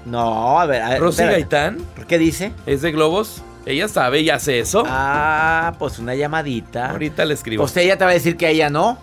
No, 0.05 0.59
a 0.59 0.67
ver. 0.67 0.83
A 0.83 0.91
ver 0.91 1.01
Rosy 1.01 1.23
Gaitán. 1.23 1.79
¿Qué 2.07 2.19
dice? 2.19 2.53
¿Es 2.67 2.83
de 2.83 2.93
globos? 2.93 3.43
Ella 3.69 3.87
sabe, 3.87 4.21
ella 4.21 4.37
hace 4.37 4.61
eso. 4.61 4.83
Ah, 4.87 5.75
pues 5.79 5.99
una 5.99 6.15
llamadita. 6.15 6.91
Ahorita 6.91 7.27
le 7.27 7.35
escribo. 7.35 7.63
Pues 7.63 7.77
ella 7.77 7.99
te 7.99 8.05
va 8.05 8.13
a 8.13 8.15
decir 8.15 8.39
que 8.39 8.47
a 8.47 8.49
ella 8.49 8.71
no. 8.71 8.97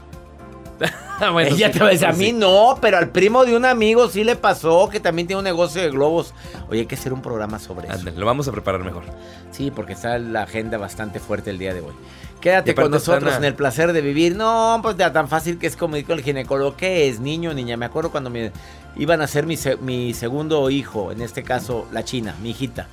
ella 1.40 1.72
te 1.72 1.80
va 1.80 1.86
a 1.86 1.90
decir, 1.92 2.08
a 2.08 2.14
mí 2.14 2.34
no, 2.34 2.80
pero 2.82 2.98
al 2.98 3.10
primo 3.10 3.46
de 3.46 3.56
un 3.56 3.64
amigo 3.64 4.10
sí 4.10 4.24
le 4.24 4.36
pasó, 4.36 4.90
que 4.90 5.00
también 5.00 5.28
tiene 5.28 5.38
un 5.38 5.44
negocio 5.44 5.84
de 5.84 5.92
globos. 5.92 6.34
Oye, 6.68 6.80
hay 6.80 6.86
que 6.88 6.96
hacer 6.96 7.14
un 7.14 7.22
programa 7.22 7.60
sobre 7.60 7.88
eso. 7.90 8.10
lo 8.10 8.26
vamos 8.26 8.48
a 8.48 8.52
preparar 8.52 8.84
mejor. 8.84 9.04
Sí, 9.52 9.70
porque 9.70 9.94
está 9.94 10.18
la 10.18 10.42
agenda 10.42 10.80
bastante 10.80 11.20
fuerte 11.20 11.52
el 11.52 11.60
día 11.60 11.76
de 11.76 11.82
hoy. 11.82 11.94
Quédate 12.42 12.74
con 12.74 12.90
nosotros 12.90 13.36
en 13.36 13.44
el 13.44 13.54
placer 13.54 13.94
de 13.94 14.02
vivir. 14.02 14.36
No, 14.36 14.80
pues 14.82 14.98
ya 14.98 15.14
tan 15.14 15.30
fácil 15.30 15.60
que 15.60 15.68
es 15.68 15.78
como 15.78 15.96
dijo 15.96 16.12
el 16.14 16.24
ginecólogo. 16.24 16.76
¿Qué 16.76 17.08
es, 17.08 17.20
niño 17.20 17.54
niña? 17.54 17.78
Me 17.78 17.86
acuerdo 17.86 18.10
cuando 18.10 18.32
me 18.32 18.52
iban 18.96 19.22
a 19.22 19.28
ser 19.28 19.46
mi, 19.46 19.60
mi 19.82 20.16
segundo 20.16 20.72
hijo, 20.72 21.12
en 21.12 21.22
este 21.22 21.44
caso 21.44 21.88
la 21.92 22.04
china, 22.04 22.36
mi 22.42 22.50
hijita. 22.50 22.88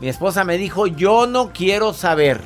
Mi 0.00 0.08
esposa 0.08 0.44
me 0.44 0.58
dijo, 0.58 0.86
yo 0.86 1.26
no 1.26 1.52
quiero 1.52 1.92
saber. 1.92 2.40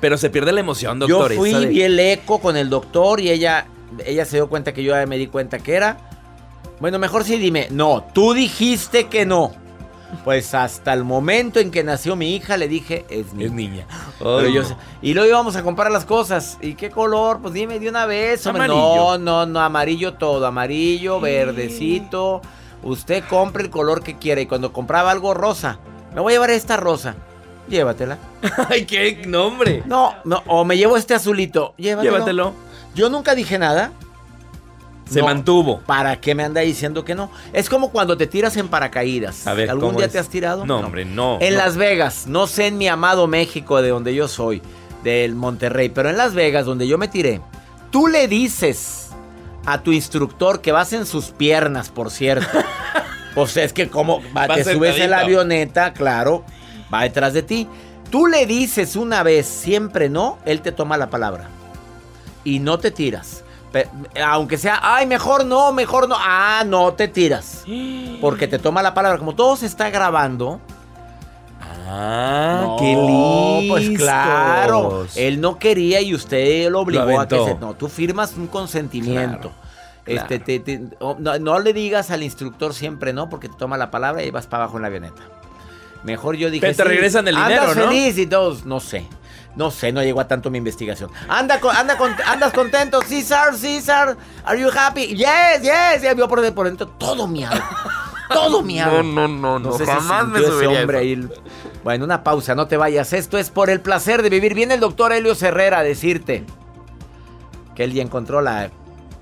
Pero 0.00 0.16
se 0.16 0.30
pierde 0.30 0.52
la 0.52 0.60
emoción, 0.60 0.98
doctor. 0.98 1.32
Yo 1.32 1.38
fui, 1.38 1.66
vi 1.66 1.82
el 1.82 1.98
eco 1.98 2.38
con 2.38 2.56
el 2.56 2.70
doctor 2.70 3.20
y 3.20 3.30
ella, 3.30 3.66
ella 4.04 4.24
se 4.24 4.36
dio 4.36 4.48
cuenta 4.48 4.72
que 4.72 4.82
yo 4.82 4.94
ya 4.94 5.06
me 5.06 5.18
di 5.18 5.26
cuenta 5.26 5.58
que 5.58 5.74
era. 5.74 5.98
Bueno, 6.80 6.98
mejor 6.98 7.24
sí 7.24 7.36
dime, 7.36 7.66
no, 7.70 8.04
tú 8.14 8.32
dijiste 8.32 9.08
que 9.08 9.26
no. 9.26 9.52
Pues 10.24 10.54
hasta 10.54 10.94
el 10.94 11.04
momento 11.04 11.60
en 11.60 11.70
que 11.70 11.84
nació 11.84 12.16
mi 12.16 12.34
hija 12.34 12.56
le 12.56 12.66
dije, 12.66 13.04
es 13.10 13.34
niña. 13.34 13.46
Es 13.46 13.52
niña. 13.52 13.86
y 15.02 15.12
luego 15.12 15.28
íbamos 15.28 15.56
a 15.56 15.62
comprar 15.62 15.90
las 15.90 16.06
cosas. 16.06 16.56
¿Y 16.62 16.74
qué 16.74 16.90
color? 16.90 17.40
Pues 17.42 17.52
dime 17.52 17.78
de 17.78 17.90
una 17.90 18.06
vez. 18.06 18.46
Amarillo. 18.46 18.74
No, 18.74 19.18
no, 19.18 19.46
no, 19.46 19.60
amarillo 19.60 20.14
todo. 20.14 20.46
Amarillo, 20.46 21.20
verdecito. 21.20 22.40
Usted 22.82 23.24
compre 23.28 23.64
el 23.64 23.70
color 23.70 24.02
que 24.02 24.16
quiera. 24.16 24.40
Y 24.40 24.46
cuando 24.46 24.72
compraba 24.72 25.10
algo 25.10 25.34
rosa, 25.34 25.78
me 26.14 26.20
voy 26.20 26.32
a 26.32 26.36
llevar 26.36 26.50
esta 26.50 26.76
rosa. 26.76 27.14
Llévatela. 27.68 28.18
Ay, 28.68 28.86
qué 28.86 29.22
nombre. 29.26 29.82
No, 29.86 30.14
no, 30.24 30.42
o 30.46 30.64
me 30.64 30.76
llevo 30.76 30.96
este 30.96 31.14
azulito. 31.14 31.74
Llévatelo. 31.76 32.12
Llévatelo. 32.12 32.52
Yo 32.94 33.10
nunca 33.10 33.34
dije 33.34 33.58
nada. 33.58 33.92
Se 35.08 35.22
mantuvo. 35.22 35.80
¿Para 35.80 36.20
qué 36.20 36.34
me 36.34 36.44
anda 36.44 36.60
diciendo 36.60 37.04
que 37.04 37.14
no? 37.14 37.30
Es 37.52 37.70
como 37.70 37.90
cuando 37.90 38.16
te 38.16 38.26
tiras 38.26 38.56
en 38.56 38.68
paracaídas. 38.68 39.46
A 39.46 39.54
ver, 39.54 39.70
¿Algún 39.70 39.96
día 39.96 40.08
te 40.08 40.18
has 40.18 40.28
tirado? 40.28 40.66
No, 40.66 40.80
hombre, 40.80 41.04
no. 41.04 41.38
En 41.40 41.56
Las 41.56 41.76
Vegas, 41.76 42.26
no 42.26 42.46
sé 42.46 42.66
en 42.66 42.76
mi 42.78 42.88
amado 42.88 43.26
México, 43.26 43.80
de 43.80 43.88
donde 43.88 44.14
yo 44.14 44.28
soy, 44.28 44.60
del 45.04 45.34
Monterrey, 45.34 45.88
pero 45.88 46.10
en 46.10 46.18
Las 46.18 46.34
Vegas, 46.34 46.66
donde 46.66 46.86
yo 46.86 46.98
me 46.98 47.08
tiré, 47.08 47.40
tú 47.90 48.06
le 48.06 48.28
dices 48.28 49.08
a 49.64 49.82
tu 49.82 49.92
instructor 49.92 50.60
que 50.60 50.72
vas 50.72 50.92
en 50.92 51.06
sus 51.06 51.30
piernas, 51.30 51.88
por 51.88 52.10
cierto. 52.10 52.58
Pues 53.38 53.56
es 53.56 53.72
que 53.72 53.88
como 53.88 54.20
te 54.54 54.64
subes 54.64 54.98
en 54.98 55.10
la 55.10 55.20
avioneta, 55.20 55.92
claro, 55.92 56.44
va 56.92 57.02
detrás 57.02 57.32
de 57.32 57.42
ti. 57.42 57.68
Tú 58.10 58.26
le 58.26 58.46
dices 58.46 58.96
una 58.96 59.22
vez 59.22 59.46
siempre 59.46 60.08
no, 60.08 60.38
él 60.44 60.60
te 60.60 60.72
toma 60.72 60.96
la 60.96 61.10
palabra. 61.10 61.48
Y 62.44 62.60
no 62.60 62.78
te 62.78 62.90
tiras. 62.90 63.44
Aunque 64.24 64.56
sea, 64.56 64.80
ay, 64.82 65.06
mejor 65.06 65.44
no, 65.44 65.72
mejor 65.72 66.08
no. 66.08 66.16
Ah, 66.18 66.64
no 66.66 66.94
te 66.94 67.08
tiras. 67.08 67.64
Porque 68.20 68.48
te 68.48 68.58
toma 68.58 68.82
la 68.82 68.94
palabra. 68.94 69.18
Como 69.18 69.34
todo 69.34 69.56
se 69.56 69.66
está 69.66 69.90
grabando. 69.90 70.60
Ah, 71.86 72.60
no, 72.62 72.76
qué 72.78 72.86
lindo. 72.86 73.74
Pues 73.74 73.90
claro. 73.98 75.06
Él 75.14 75.40
no 75.40 75.58
quería 75.58 76.00
y 76.00 76.14
usted 76.14 76.70
lo 76.70 76.80
obligó 76.80 77.04
Lo 77.04 77.20
a 77.20 77.28
que 77.28 77.44
se. 77.44 77.54
No, 77.56 77.74
tú 77.74 77.88
firmas 77.88 78.34
un 78.36 78.46
consentimiento. 78.46 79.50
Claro, 79.50 79.67
Este, 80.16 80.38
te- 80.38 80.60
te- 80.60 80.80
oh, 81.00 81.16
no, 81.18 81.38
no 81.38 81.58
le 81.58 81.72
digas 81.72 82.10
al 82.10 82.22
instructor 82.22 82.74
siempre 82.74 83.12
no, 83.12 83.28
porque 83.28 83.48
te 83.48 83.56
toma 83.56 83.76
la 83.76 83.90
palabra 83.90 84.22
y 84.22 84.30
vas 84.30 84.46
para 84.46 84.64
abajo 84.64 84.76
en 84.78 84.82
la 84.82 84.88
avioneta. 84.88 85.22
Mejor 86.04 86.36
yo 86.36 86.50
dije. 86.50 86.60
Pero 86.66 86.76
te 86.76 86.82
sí, 86.82 86.88
regresan 86.88 87.26
el 87.28 87.34
dinero, 87.36 87.74
¿no? 87.74 87.88
feliz 87.88 88.16
y 88.18 88.26
todos. 88.26 88.64
No 88.64 88.80
sé. 88.80 89.06
No 89.56 89.72
sé, 89.72 89.90
no 89.90 90.02
llegó 90.04 90.20
a 90.20 90.28
tanto 90.28 90.50
mi 90.50 90.58
investigación. 90.58 91.10
Anda, 91.28 91.58
con- 91.58 91.74
anda 91.74 91.96
con- 91.98 92.14
andas 92.26 92.52
contento, 92.52 93.00
César, 93.02 93.56
César. 93.56 94.16
Are 94.44 94.60
you 94.60 94.68
happy? 94.74 95.08
Yes, 95.16 95.62
yes. 95.62 96.02
Ya 96.02 96.14
vio 96.14 96.28
por, 96.28 96.54
por 96.54 96.66
dentro 96.66 96.86
todo 96.86 97.26
miado. 97.26 97.60
Todo 98.32 98.62
miado. 98.64 99.02
No, 99.02 99.26
no, 99.26 99.28
no, 99.28 99.58
no, 99.58 99.72
sé 99.72 99.84
si 99.84 99.90
jamás 99.90 100.26
me 100.28 100.38
sintió 100.38 100.46
ese 100.54 100.64
subiría 100.64 100.80
hombre 100.80 100.98
ahí. 100.98 101.28
Bueno, 101.82 102.04
una 102.04 102.22
pausa, 102.22 102.54
no 102.54 102.68
te 102.68 102.76
vayas. 102.76 103.12
Esto 103.12 103.36
es 103.38 103.50
por 103.50 103.68
el 103.70 103.80
placer 103.80 104.22
de 104.22 104.30
vivir. 104.30 104.54
Viene 104.54 104.74
el 104.74 104.80
doctor 104.80 105.12
Helio 105.12 105.34
Herrera 105.40 105.78
a 105.80 105.82
decirte 105.82 106.44
que 107.74 107.82
él 107.84 107.92
ya 107.92 108.02
encontró 108.02 108.40
la 108.40 108.70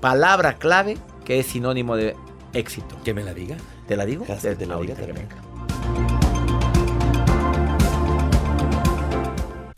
palabra 0.07 0.53
clave 0.53 0.95
que 1.25 1.39
es 1.39 1.47
sinónimo 1.47 1.97
de 1.97 2.15
éxito. 2.53 2.95
¿Que 3.03 3.13
me 3.13 3.25
la 3.25 3.33
diga? 3.33 3.57
¿Te 3.89 3.97
la 3.97 4.05
digo? 4.05 4.23
Te 4.23 4.55
te 4.55 4.65
la. 4.65 5.46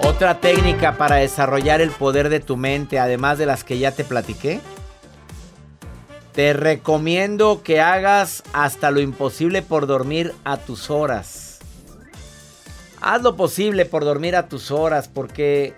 Otra 0.00 0.40
técnica 0.40 0.98
para 0.98 1.16
desarrollar 1.16 1.80
el 1.80 1.90
poder 1.90 2.28
de 2.28 2.40
tu 2.40 2.56
mente, 2.56 2.98
además 2.98 3.38
de 3.38 3.46
las 3.46 3.62
que 3.62 3.78
ya 3.78 3.92
te 3.92 4.04
platiqué. 4.04 4.60
Te 6.32 6.52
recomiendo 6.52 7.62
que 7.62 7.80
hagas 7.80 8.42
hasta 8.52 8.90
lo 8.90 9.00
imposible 9.00 9.62
por 9.62 9.86
dormir 9.86 10.34
a 10.44 10.56
tus 10.56 10.90
horas. 10.90 11.47
Haz 13.00 13.22
lo 13.22 13.36
posible 13.36 13.84
por 13.84 14.04
dormir 14.04 14.36
a 14.36 14.48
tus 14.48 14.70
horas, 14.70 15.08
porque 15.08 15.74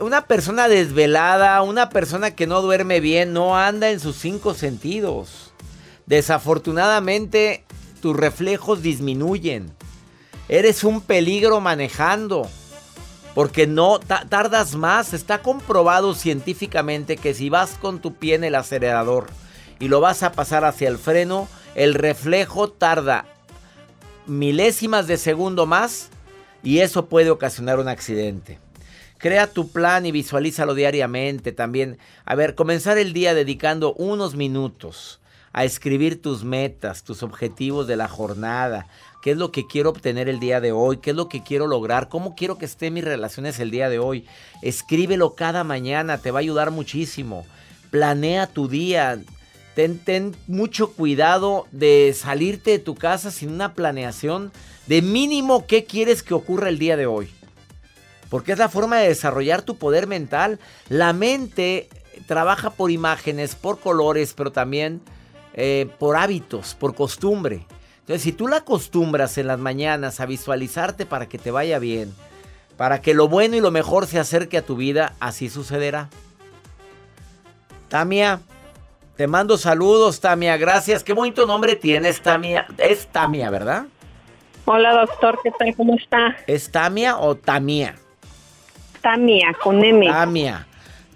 una 0.00 0.26
persona 0.26 0.68
desvelada, 0.68 1.60
una 1.62 1.88
persona 1.90 2.32
que 2.32 2.46
no 2.46 2.62
duerme 2.62 3.00
bien, 3.00 3.32
no 3.32 3.56
anda 3.56 3.90
en 3.90 4.00
sus 4.00 4.16
cinco 4.16 4.54
sentidos. 4.54 5.52
Desafortunadamente, 6.06 7.64
tus 8.02 8.16
reflejos 8.16 8.82
disminuyen. 8.82 9.72
Eres 10.48 10.84
un 10.84 11.00
peligro 11.00 11.60
manejando. 11.60 12.48
Porque 13.34 13.66
no 13.66 13.98
ta- 13.98 14.26
tardas 14.28 14.74
más. 14.74 15.12
Está 15.12 15.42
comprobado 15.42 16.14
científicamente 16.14 17.16
que 17.16 17.34
si 17.34 17.48
vas 17.50 17.70
con 17.80 17.98
tu 18.00 18.14
pie 18.14 18.34
en 18.34 18.44
el 18.44 18.54
acelerador 18.54 19.26
y 19.80 19.88
lo 19.88 20.00
vas 20.00 20.22
a 20.22 20.32
pasar 20.32 20.64
hacia 20.64 20.88
el 20.88 20.98
freno, 20.98 21.48
el 21.74 21.94
reflejo 21.94 22.68
tarda 22.70 23.24
milésimas 24.26 25.06
de 25.06 25.16
segundo 25.16 25.66
más 25.66 26.10
y 26.64 26.80
eso 26.80 27.06
puede 27.06 27.30
ocasionar 27.30 27.78
un 27.78 27.88
accidente. 27.88 28.58
Crea 29.18 29.46
tu 29.46 29.70
plan 29.70 30.04
y 30.06 30.12
visualízalo 30.12 30.74
diariamente 30.74 31.52
también. 31.52 31.98
A 32.24 32.34
ver, 32.34 32.54
comenzar 32.54 32.98
el 32.98 33.12
día 33.12 33.34
dedicando 33.34 33.94
unos 33.94 34.34
minutos 34.34 35.20
a 35.52 35.64
escribir 35.64 36.20
tus 36.20 36.42
metas, 36.42 37.04
tus 37.04 37.22
objetivos 37.22 37.86
de 37.86 37.96
la 37.96 38.08
jornada. 38.08 38.88
¿Qué 39.22 39.30
es 39.30 39.36
lo 39.36 39.52
que 39.52 39.66
quiero 39.66 39.90
obtener 39.90 40.28
el 40.28 40.40
día 40.40 40.60
de 40.60 40.72
hoy? 40.72 40.98
¿Qué 40.98 41.10
es 41.10 41.16
lo 41.16 41.28
que 41.28 41.42
quiero 41.42 41.66
lograr? 41.66 42.08
¿Cómo 42.08 42.34
quiero 42.34 42.58
que 42.58 42.66
estén 42.66 42.92
mis 42.92 43.04
relaciones 43.04 43.58
el 43.60 43.70
día 43.70 43.88
de 43.88 43.98
hoy? 43.98 44.26
Escríbelo 44.62 45.34
cada 45.34 45.64
mañana, 45.64 46.18
te 46.18 46.30
va 46.30 46.40
a 46.40 46.42
ayudar 46.42 46.70
muchísimo. 46.70 47.46
Planea 47.90 48.48
tu 48.48 48.68
día. 48.68 49.20
Ten, 49.74 50.36
mucho 50.46 50.92
cuidado 50.92 51.66
de 51.72 52.14
salirte 52.16 52.72
de 52.72 52.78
tu 52.78 52.94
casa 52.94 53.30
sin 53.30 53.50
una 53.50 53.74
planeación 53.74 54.52
de 54.86 55.02
mínimo 55.02 55.66
qué 55.66 55.84
quieres 55.84 56.22
que 56.22 56.34
ocurra 56.34 56.68
el 56.68 56.78
día 56.78 56.96
de 56.96 57.06
hoy. 57.06 57.30
Porque 58.30 58.52
es 58.52 58.58
la 58.58 58.68
forma 58.68 58.98
de 58.98 59.08
desarrollar 59.08 59.62
tu 59.62 59.76
poder 59.76 60.06
mental. 60.06 60.60
La 60.88 61.12
mente 61.12 61.88
trabaja 62.26 62.70
por 62.70 62.90
imágenes, 62.90 63.56
por 63.56 63.80
colores, 63.80 64.32
pero 64.34 64.52
también 64.52 65.00
eh, 65.54 65.88
por 65.98 66.16
hábitos, 66.16 66.74
por 66.74 66.94
costumbre. 66.94 67.66
Entonces, 68.00 68.22
si 68.22 68.32
tú 68.32 68.48
la 68.48 68.58
acostumbras 68.58 69.38
en 69.38 69.46
las 69.48 69.58
mañanas 69.58 70.20
a 70.20 70.26
visualizarte 70.26 71.06
para 71.06 71.26
que 71.28 71.38
te 71.38 71.50
vaya 71.50 71.78
bien, 71.78 72.14
para 72.76 73.00
que 73.00 73.14
lo 73.14 73.28
bueno 73.28 73.56
y 73.56 73.60
lo 73.60 73.70
mejor 73.70 74.06
se 74.06 74.18
acerque 74.18 74.58
a 74.58 74.66
tu 74.66 74.76
vida, 74.76 75.14
así 75.20 75.48
sucederá. 75.48 76.10
Tamia, 77.88 78.40
te 79.16 79.26
mando 79.26 79.56
saludos, 79.56 80.20
Tamia. 80.20 80.56
Gracias. 80.56 81.04
Qué 81.04 81.12
bonito 81.12 81.46
nombre 81.46 81.76
tienes, 81.76 82.20
Tamia. 82.20 82.66
Es 82.78 83.06
Tamia, 83.06 83.50
¿verdad? 83.50 83.84
Hola 84.66 84.92
doctor, 84.94 85.38
¿qué 85.42 85.50
tal? 85.50 85.74
¿Cómo 85.76 85.94
está? 85.94 86.36
¿Es 86.46 86.70
Tamia 86.70 87.18
o 87.18 87.34
Tamia? 87.34 87.96
Tamia, 89.02 89.52
con 89.62 89.84
M. 89.84 90.06
Tamia, 90.06 90.66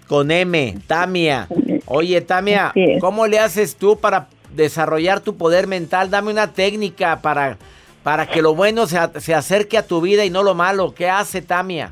con 0.07 0.29
M, 0.29 0.77
Tamia. 0.85 1.47
Oye, 1.87 2.21
Tamia, 2.21 2.71
¿cómo 3.01 3.25
le 3.25 3.39
haces 3.39 3.75
tú 3.75 3.97
para 3.99 4.27
desarrollar 4.51 5.21
tu 5.21 5.35
poder 5.35 5.65
mental? 5.65 6.11
Dame 6.11 6.31
una 6.31 6.53
técnica 6.53 7.21
para, 7.21 7.57
para 8.03 8.27
que 8.27 8.43
lo 8.43 8.53
bueno 8.53 8.85
se, 8.85 8.99
se 9.19 9.33
acerque 9.33 9.79
a 9.79 9.87
tu 9.87 9.99
vida 9.99 10.23
y 10.23 10.29
no 10.29 10.43
lo 10.43 10.53
malo. 10.53 10.93
¿Qué 10.93 11.09
hace 11.09 11.41
Tamia? 11.41 11.91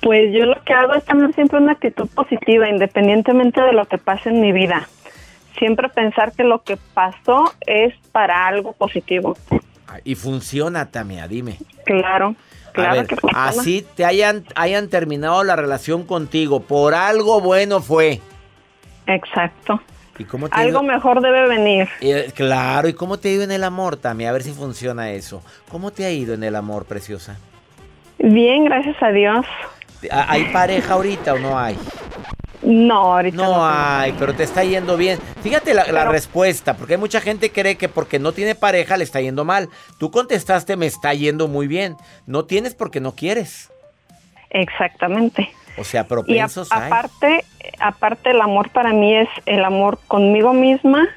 Pues 0.00 0.32
yo 0.32 0.46
lo 0.46 0.62
que 0.64 0.72
hago 0.72 0.94
es 0.94 1.04
tener 1.04 1.34
siempre 1.34 1.58
una 1.58 1.72
actitud 1.72 2.08
positiva, 2.08 2.68
independientemente 2.68 3.60
de 3.60 3.72
lo 3.72 3.86
que 3.86 3.98
pase 3.98 4.28
en 4.28 4.40
mi 4.40 4.52
vida. 4.52 4.88
Siempre 5.58 5.88
pensar 5.88 6.32
que 6.32 6.44
lo 6.44 6.62
que 6.62 6.76
pasó 6.94 7.52
es 7.66 7.94
para 8.12 8.46
algo 8.46 8.72
positivo. 8.72 9.36
Y 10.04 10.14
funciona, 10.14 10.90
Tamia, 10.90 11.26
dime. 11.26 11.58
Claro, 11.84 12.36
claro 12.72 13.06
que 13.06 13.16
funciona. 13.16 13.48
Así 13.48 13.84
te 13.96 14.04
hayan, 14.04 14.44
hayan 14.54 14.88
terminado 14.88 15.42
la 15.42 15.56
relación 15.56 16.04
contigo, 16.04 16.60
por 16.60 16.94
algo 16.94 17.40
bueno 17.40 17.80
fue. 17.80 18.20
Exacto. 19.06 19.80
¿Y 20.18 20.24
cómo 20.24 20.48
te 20.48 20.56
algo 20.56 20.82
mejor 20.82 21.20
debe 21.20 21.48
venir. 21.48 21.88
Eh, 22.00 22.32
claro, 22.34 22.88
¿y 22.88 22.92
cómo 22.92 23.18
te 23.18 23.28
ha 23.28 23.32
ido 23.32 23.44
en 23.44 23.52
el 23.52 23.64
amor, 23.64 23.96
Tamia? 23.96 24.30
A 24.30 24.32
ver 24.32 24.42
si 24.42 24.52
funciona 24.52 25.10
eso. 25.10 25.42
¿Cómo 25.70 25.92
te 25.92 26.04
ha 26.04 26.10
ido 26.10 26.34
en 26.34 26.42
el 26.42 26.56
amor, 26.56 26.86
preciosa? 26.86 27.36
Bien, 28.18 28.64
gracias 28.64 29.00
a 29.00 29.10
Dios. 29.10 29.46
¿Hay 30.10 30.44
pareja 30.52 30.94
ahorita 30.94 31.34
o 31.34 31.38
no 31.38 31.58
hay? 31.58 31.78
No, 32.62 33.14
ahorita 33.14 33.36
no, 33.36 33.56
no 33.56 33.66
hay, 33.66 34.12
pero 34.18 34.34
te 34.34 34.42
está 34.42 34.64
yendo 34.64 34.96
bien. 34.96 35.18
Fíjate 35.42 35.74
la, 35.74 36.04
respuesta, 36.06 36.74
porque 36.74 36.94
hay 36.94 37.00
mucha 37.00 37.20
gente 37.20 37.50
cree 37.52 37.76
que 37.76 37.88
porque 37.88 38.18
no 38.18 38.32
tiene 38.32 38.54
pareja 38.54 38.96
le 38.96 39.04
está 39.04 39.20
yendo 39.20 39.44
mal. 39.44 39.68
Tú 39.98 40.10
contestaste, 40.10 40.76
me 40.76 40.86
está 40.86 41.14
yendo 41.14 41.48
muy 41.48 41.66
bien. 41.66 41.96
No 42.26 42.44
tienes 42.44 42.74
porque 42.74 43.00
no 43.00 43.12
quieres. 43.12 43.70
Exactamente. 44.50 45.50
O 45.78 45.84
sea, 45.84 46.04
propensos 46.04 46.68
y 46.70 46.74
aparte, 46.74 47.44
aparte 47.78 48.30
el 48.30 48.40
amor 48.40 48.70
para 48.70 48.92
mí 48.92 49.16
es 49.16 49.28
el 49.46 49.64
amor 49.64 49.98
conmigo 50.08 50.52
misma 50.52 51.08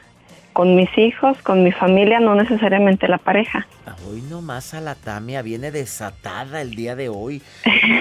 con 0.53 0.75
mis 0.75 0.89
hijos, 0.97 1.37
con 1.43 1.63
mi 1.63 1.71
familia, 1.71 2.19
no 2.19 2.35
necesariamente 2.35 3.07
la 3.07 3.17
pareja. 3.17 3.67
Hoy 4.09 4.21
nomás 4.21 4.73
a 4.73 4.81
la 4.81 4.95
Tamia 4.95 5.41
viene 5.41 5.71
desatada 5.71 6.61
el 6.61 6.75
día 6.75 6.95
de 6.95 7.09
hoy. 7.09 7.41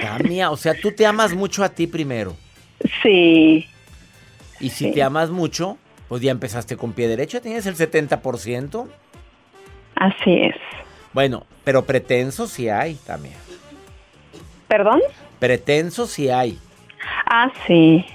Tamia, 0.01 0.51
o 0.51 0.57
sea, 0.57 0.73
tú 0.73 0.91
te 0.91 1.05
amas 1.05 1.33
mucho 1.33 1.63
a 1.63 1.69
ti 1.69 1.87
primero. 1.87 2.35
Sí. 3.03 3.67
Y 4.59 4.69
si 4.69 4.91
te 4.91 5.03
amas 5.03 5.29
mucho, 5.29 5.77
pues 6.07 6.21
ya 6.21 6.31
empezaste 6.31 6.77
con 6.77 6.93
pie 6.93 7.07
derecho, 7.07 7.41
tienes 7.41 7.65
el 7.65 7.75
70%. 7.75 8.87
Así 9.95 10.33
es. 10.33 10.55
Bueno, 11.13 11.45
pero 11.63 11.85
pretenso 11.85 12.47
sí 12.47 12.69
hay, 12.69 12.95
Tamia. 12.95 13.37
¿Perdón? 14.67 15.01
Pretenso 15.39 16.07
sí 16.07 16.29
hay. 16.29 16.59
Ah, 17.25 17.51
sí 17.67 18.05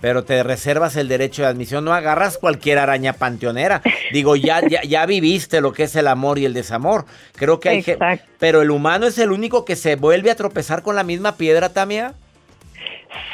pero 0.00 0.24
te 0.24 0.42
reservas 0.42 0.96
el 0.96 1.08
derecho 1.08 1.42
de 1.42 1.48
admisión, 1.48 1.84
no 1.84 1.92
agarras 1.92 2.38
cualquier 2.38 2.78
araña 2.78 3.12
panteonera. 3.12 3.82
Digo, 4.12 4.36
ya, 4.36 4.60
ya, 4.66 5.06
viviste 5.06 5.60
lo 5.60 5.72
que 5.72 5.84
es 5.84 5.96
el 5.96 6.06
amor 6.06 6.38
y 6.38 6.44
el 6.44 6.54
desamor. 6.54 7.04
Creo 7.34 7.60
que 7.60 7.68
hay 7.68 7.82
que... 7.82 7.98
Pero 8.38 8.62
el 8.62 8.70
humano 8.70 9.06
es 9.06 9.18
el 9.18 9.32
único 9.32 9.64
que 9.64 9.76
se 9.76 9.96
vuelve 9.96 10.30
a 10.30 10.36
tropezar 10.36 10.82
con 10.82 10.94
la 10.94 11.02
misma 11.02 11.36
piedra, 11.36 11.70
Tamia. 11.70 12.14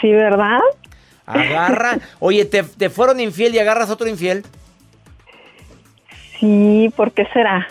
Sí, 0.01 0.11
¿verdad? 0.13 0.61
Agarra. 1.27 1.99
Oye, 2.21 2.45
¿te, 2.45 2.63
te 2.63 2.91
fueron 2.91 3.21
infiel 3.21 3.55
y 3.55 3.59
agarras 3.59 3.91
otro 3.91 4.09
infiel? 4.09 4.45
Sí, 6.41 6.93
¿por 6.97 7.13
qué 7.13 7.27
será? 7.33 7.67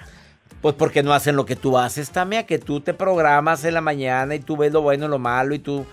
Pues 0.62 0.76
porque 0.76 1.04
no 1.04 1.14
hacen 1.14 1.36
lo 1.36 1.46
que 1.46 1.58
tú 1.58 1.78
haces, 1.78 2.10
Tamia, 2.12 2.46
que 2.46 2.58
tú 2.58 2.80
te 2.80 2.94
programas 2.94 3.66
en 3.66 3.74
la 3.74 3.82
mañana 3.82 4.34
y 4.34 4.40
tú 4.40 4.56
ves 4.56 4.72
lo 4.72 4.82
bueno 4.82 5.08
y 5.08 5.10
lo 5.10 5.20
malo 5.20 5.54
y 5.54 5.60
tú 5.60 5.86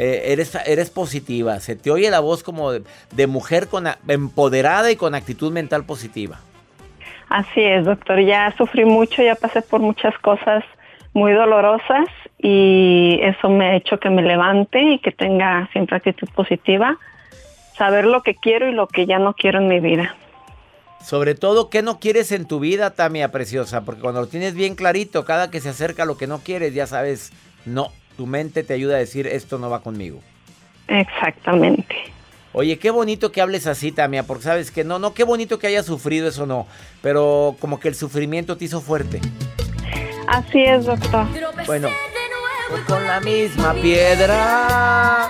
eh, 0.00 0.30
eres, 0.32 0.54
eres 0.64 0.90
positiva, 0.90 1.58
se 1.58 1.74
te 1.74 1.90
oye 1.90 2.08
la 2.08 2.20
voz 2.20 2.44
como 2.44 2.70
de, 2.70 3.26
mujer 3.26 3.66
con, 3.66 3.88
empoderada 4.06 4.92
y 4.92 4.96
con 4.96 5.16
actitud 5.16 5.50
mental 5.50 5.86
positiva. 5.86 6.38
Así 7.28 7.60
es, 7.60 7.84
doctor, 7.84 8.20
ya 8.20 8.54
sufrí 8.56 8.84
mucho, 8.84 9.24
ya 9.24 9.34
pasé 9.34 9.60
por 9.60 9.80
muchas 9.80 10.16
cosas 10.20 10.62
muy 11.14 11.32
dolorosas 11.32 12.06
y 12.38 13.18
eso 13.22 13.48
me 13.48 13.70
ha 13.70 13.74
hecho 13.74 13.98
que 13.98 14.08
me 14.08 14.22
levante 14.22 14.80
y 14.80 15.00
que 15.00 15.10
tenga 15.10 15.68
siempre 15.72 15.96
actitud 15.96 16.28
positiva, 16.32 16.96
saber 17.76 18.04
lo 18.04 18.22
que 18.22 18.36
quiero 18.36 18.68
y 18.68 18.72
lo 18.72 18.86
que 18.86 19.04
ya 19.04 19.18
no 19.18 19.34
quiero 19.34 19.58
en 19.58 19.66
mi 19.66 19.80
vida. 19.80 20.14
Sobre 21.02 21.34
todo, 21.34 21.70
¿qué 21.70 21.82
no 21.82 21.98
quieres 21.98 22.30
en 22.30 22.46
tu 22.46 22.60
vida, 22.60 22.94
Tamia 22.94 23.32
Preciosa? 23.32 23.84
Porque 23.84 24.02
cuando 24.02 24.20
lo 24.20 24.28
tienes 24.28 24.54
bien 24.54 24.76
clarito, 24.76 25.24
cada 25.24 25.50
que 25.50 25.60
se 25.60 25.70
acerca 25.70 26.04
a 26.04 26.06
lo 26.06 26.16
que 26.16 26.28
no 26.28 26.38
quieres, 26.38 26.72
ya 26.72 26.86
sabes, 26.86 27.32
no, 27.66 27.90
tu 28.18 28.26
mente 28.26 28.64
te 28.64 28.74
ayuda 28.74 28.96
a 28.96 28.98
decir 28.98 29.28
esto 29.28 29.58
no 29.58 29.70
va 29.70 29.80
conmigo. 29.80 30.18
Exactamente. 30.88 31.94
Oye, 32.52 32.76
qué 32.76 32.90
bonito 32.90 33.30
que 33.30 33.40
hables 33.40 33.68
así, 33.68 33.92
Tamia, 33.92 34.24
porque 34.24 34.42
sabes 34.42 34.72
que 34.72 34.82
no, 34.82 34.98
no, 34.98 35.14
qué 35.14 35.22
bonito 35.22 35.60
que 35.60 35.68
hayas 35.68 35.86
sufrido 35.86 36.26
eso, 36.26 36.44
no, 36.44 36.66
pero 37.00 37.54
como 37.60 37.78
que 37.78 37.86
el 37.86 37.94
sufrimiento 37.94 38.56
te 38.56 38.64
hizo 38.64 38.80
fuerte. 38.80 39.20
Así 40.26 40.64
es, 40.64 40.86
doctor. 40.86 41.26
Bueno, 41.64 41.90
con 42.88 43.06
la 43.06 43.20
misma 43.20 43.72
piedra. 43.74 45.28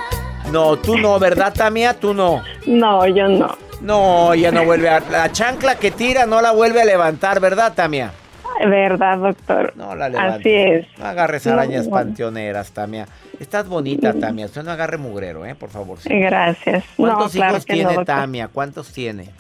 No, 0.50 0.78
tú 0.78 0.96
no, 0.96 1.18
¿verdad, 1.18 1.52
Tamia? 1.52 1.92
Tú 1.92 2.14
no. 2.14 2.42
No, 2.64 3.06
yo 3.06 3.28
no. 3.28 3.54
No, 3.82 4.34
ya 4.34 4.50
no 4.50 4.64
vuelve 4.64 4.88
a... 4.88 5.00
La 5.00 5.30
chancla 5.30 5.78
que 5.78 5.90
tira 5.90 6.24
no 6.24 6.40
la 6.40 6.52
vuelve 6.52 6.80
a 6.80 6.86
levantar, 6.86 7.38
¿verdad, 7.38 7.74
Tamia? 7.74 8.14
Verdad, 8.66 9.18
doctor. 9.18 9.72
No 9.76 9.94
la 9.94 10.08
levantes. 10.08 10.40
Así 10.40 10.54
es. 10.54 10.98
No 10.98 11.06
agarres 11.06 11.46
arañas 11.46 11.88
panteoneras, 11.88 12.72
Tamia. 12.72 13.06
Estás 13.38 13.68
bonita, 13.68 14.12
Tamia. 14.12 14.46
Usted 14.46 14.62
no 14.62 14.70
agarre 14.70 14.98
mugrero, 14.98 15.46
¿eh? 15.46 15.54
Por 15.54 15.70
favor. 15.70 15.98
Sí. 15.98 16.18
Gracias. 16.18 16.84
¿Cuántos 16.96 17.34
hijos 17.34 17.64
tiene 17.64 18.04
Tamia? 18.04 18.48
¿Cuántos 18.48 18.92
tiene? 18.92 19.30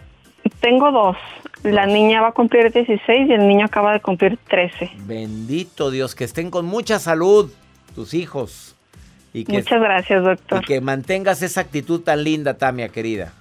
Tengo 0.60 0.90
dos. 0.90 1.16
La 1.62 1.86
niña 1.86 2.20
va 2.22 2.28
a 2.28 2.32
cumplir 2.32 2.72
16 2.72 3.28
y 3.28 3.32
el 3.32 3.48
niño 3.48 3.66
acaba 3.66 3.92
de 3.92 4.00
cumplir 4.00 4.38
13. 4.48 4.90
Bendito 5.06 5.90
Dios, 5.90 6.14
que 6.14 6.24
estén 6.24 6.50
con 6.50 6.66
mucha 6.66 6.98
salud 6.98 7.52
tus 7.94 8.14
hijos. 8.14 8.76
Y 9.32 9.44
que, 9.44 9.52
Muchas 9.54 9.80
gracias, 9.80 10.24
doctor. 10.24 10.62
Y 10.62 10.66
que 10.66 10.80
mantengas 10.80 11.42
esa 11.42 11.60
actitud 11.60 12.00
tan 12.00 12.24
linda, 12.24 12.54
Tamia, 12.54 12.88
querida. 12.88 13.32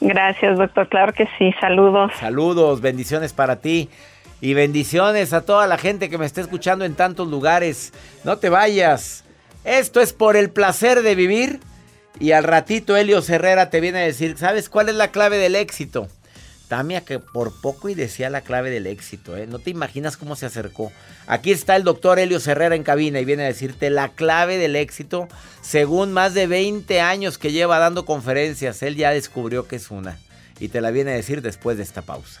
Gracias, 0.00 0.56
doctor. 0.56 0.88
Claro 0.88 1.12
que 1.12 1.28
sí. 1.38 1.52
Saludos. 1.60 2.12
Saludos, 2.18 2.80
bendiciones 2.80 3.32
para 3.32 3.56
ti. 3.56 3.88
Y 4.42 4.54
bendiciones 4.54 5.32
a 5.32 5.42
toda 5.42 5.68
la 5.68 5.78
gente 5.78 6.10
que 6.10 6.18
me 6.18 6.26
está 6.26 6.40
escuchando 6.40 6.84
en 6.84 6.96
tantos 6.96 7.28
lugares. 7.28 7.92
No 8.24 8.38
te 8.38 8.48
vayas. 8.48 9.22
Esto 9.62 10.00
es 10.00 10.12
por 10.12 10.36
el 10.36 10.50
placer 10.50 11.02
de 11.02 11.14
vivir. 11.14 11.60
Y 12.18 12.32
al 12.32 12.42
ratito 12.42 12.96
Helio 12.96 13.22
Herrera 13.26 13.70
te 13.70 13.80
viene 13.80 14.00
a 14.00 14.04
decir, 14.04 14.36
¿sabes 14.36 14.68
cuál 14.68 14.88
es 14.88 14.96
la 14.96 15.12
clave 15.12 15.38
del 15.38 15.54
éxito? 15.54 16.08
Tamia 16.66 17.02
que 17.02 17.20
por 17.20 17.60
poco 17.60 17.88
y 17.88 17.94
decía 17.94 18.30
la 18.30 18.40
clave 18.40 18.70
del 18.70 18.88
éxito, 18.88 19.36
¿eh? 19.36 19.46
No 19.46 19.60
te 19.60 19.70
imaginas 19.70 20.16
cómo 20.16 20.34
se 20.34 20.46
acercó. 20.46 20.90
Aquí 21.28 21.52
está 21.52 21.76
el 21.76 21.84
doctor 21.84 22.18
Helio 22.18 22.40
Herrera 22.44 22.74
en 22.74 22.82
cabina 22.82 23.20
y 23.20 23.24
viene 23.24 23.44
a 23.44 23.46
decirte 23.46 23.90
la 23.90 24.08
clave 24.08 24.58
del 24.58 24.74
éxito. 24.74 25.28
Según 25.60 26.12
más 26.12 26.34
de 26.34 26.48
20 26.48 27.00
años 27.00 27.38
que 27.38 27.52
lleva 27.52 27.78
dando 27.78 28.04
conferencias, 28.04 28.82
él 28.82 28.96
ya 28.96 29.12
descubrió 29.12 29.68
que 29.68 29.76
es 29.76 29.92
una. 29.92 30.18
Y 30.58 30.66
te 30.66 30.80
la 30.80 30.90
viene 30.90 31.12
a 31.12 31.14
decir 31.14 31.42
después 31.42 31.76
de 31.76 31.84
esta 31.84 32.02
pausa. 32.02 32.40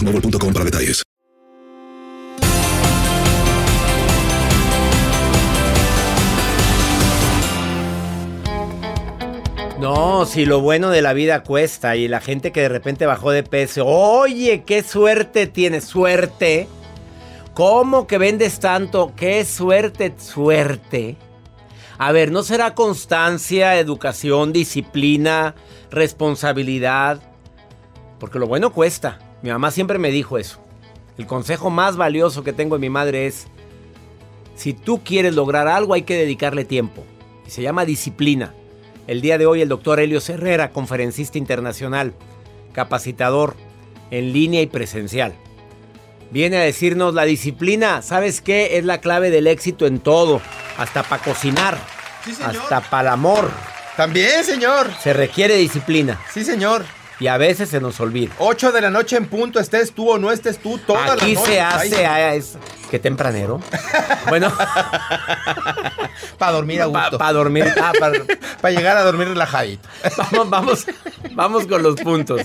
boostmobile.com 0.01 0.53
para 0.53 0.65
detalles. 0.65 1.03
No, 9.79 10.25
si 10.27 10.45
lo 10.45 10.61
bueno 10.61 10.91
de 10.91 11.01
la 11.01 11.13
vida 11.13 11.41
cuesta 11.41 11.95
y 11.95 12.07
la 12.07 12.21
gente 12.21 12.51
que 12.51 12.61
de 12.61 12.69
repente 12.69 13.07
bajó 13.07 13.31
de 13.31 13.41
peso, 13.41 13.87
oye, 13.87 14.63
qué 14.63 14.83
suerte 14.83 15.47
tienes, 15.47 15.85
suerte. 15.85 16.67
¿Cómo 17.55 18.05
que 18.05 18.19
vendes 18.19 18.59
tanto? 18.59 19.13
Qué 19.15 19.43
suerte, 19.43 20.13
suerte. 20.19 21.17
A 21.97 22.11
ver, 22.11 22.31
¿no 22.31 22.43
será 22.43 22.75
constancia, 22.75 23.79
educación, 23.79 24.53
disciplina, 24.53 25.55
responsabilidad? 25.89 27.19
Porque 28.19 28.37
lo 28.37 28.45
bueno 28.45 28.71
cuesta. 28.71 29.30
Mi 29.41 29.49
mamá 29.49 29.71
siempre 29.71 29.97
me 29.97 30.11
dijo 30.11 30.37
eso. 30.37 30.59
El 31.17 31.25
consejo 31.27 31.69
más 31.69 31.97
valioso 31.97 32.43
que 32.43 32.53
tengo 32.53 32.75
de 32.75 32.81
mi 32.81 32.89
madre 32.89 33.27
es, 33.27 33.47
si 34.55 34.73
tú 34.73 35.03
quieres 35.03 35.35
lograr 35.35 35.67
algo 35.67 35.93
hay 35.93 36.03
que 36.03 36.17
dedicarle 36.17 36.65
tiempo. 36.65 37.03
Y 37.45 37.49
se 37.49 37.61
llama 37.61 37.85
disciplina. 37.85 38.53
El 39.07 39.21
día 39.21 39.37
de 39.37 39.45
hoy 39.45 39.61
el 39.61 39.69
doctor 39.69 39.99
Helio 39.99 40.19
Herrera, 40.25 40.71
conferencista 40.71 41.37
internacional, 41.37 42.13
capacitador 42.73 43.55
en 44.11 44.33
línea 44.33 44.61
y 44.61 44.67
presencial. 44.67 45.33
Viene 46.31 46.57
a 46.57 46.61
decirnos 46.61 47.13
la 47.13 47.25
disciplina, 47.25 48.01
¿sabes 48.01 48.41
qué? 48.41 48.77
Es 48.77 48.85
la 48.85 49.01
clave 49.01 49.31
del 49.31 49.47
éxito 49.47 49.85
en 49.85 49.99
todo, 49.99 50.41
hasta 50.77 51.03
para 51.03 51.23
cocinar, 51.23 51.77
Sí, 52.23 52.31
hasta 52.41 52.81
para 52.81 53.09
el 53.09 53.13
amor. 53.13 53.51
También, 53.97 54.43
señor. 54.43 54.89
Se 55.01 55.11
requiere 55.11 55.55
disciplina 55.55 56.21
Sí, 56.31 56.45
señor. 56.45 56.85
Y 57.21 57.27
a 57.27 57.37
veces 57.37 57.69
se 57.69 57.79
nos 57.79 57.99
olvida. 57.99 58.33
8 58.39 58.71
de 58.71 58.81
la 58.81 58.89
noche 58.89 59.15
en 59.15 59.27
punto, 59.27 59.59
estés 59.59 59.93
tú 59.93 60.09
o 60.09 60.17
no 60.17 60.31
estés 60.31 60.57
tú, 60.57 60.79
toda 60.79 61.05
la 61.05 61.13
Aquí 61.13 61.35
noche. 61.35 61.53
se 61.53 61.61
hace, 61.61 62.05
Ay, 62.05 62.21
ah, 62.23 62.33
es, 62.33 62.57
qué 62.89 62.97
tempranero. 62.97 63.61
bueno, 64.27 64.51
Para 66.37 66.51
dormir 66.53 66.81
a 66.81 66.85
gusto. 66.85 67.17
para 67.19 67.33
dormir, 67.33 67.71
ah, 67.79 67.91
para, 67.99 68.71
llegar 68.75 68.97
a 68.97 69.03
dormir 69.03 69.27
relajadito. 69.27 69.87
Vamos, 70.17 70.49
vamos, 70.49 70.85
vamos 71.33 71.67
con 71.67 71.83
los 71.83 71.95
puntos. 72.01 72.41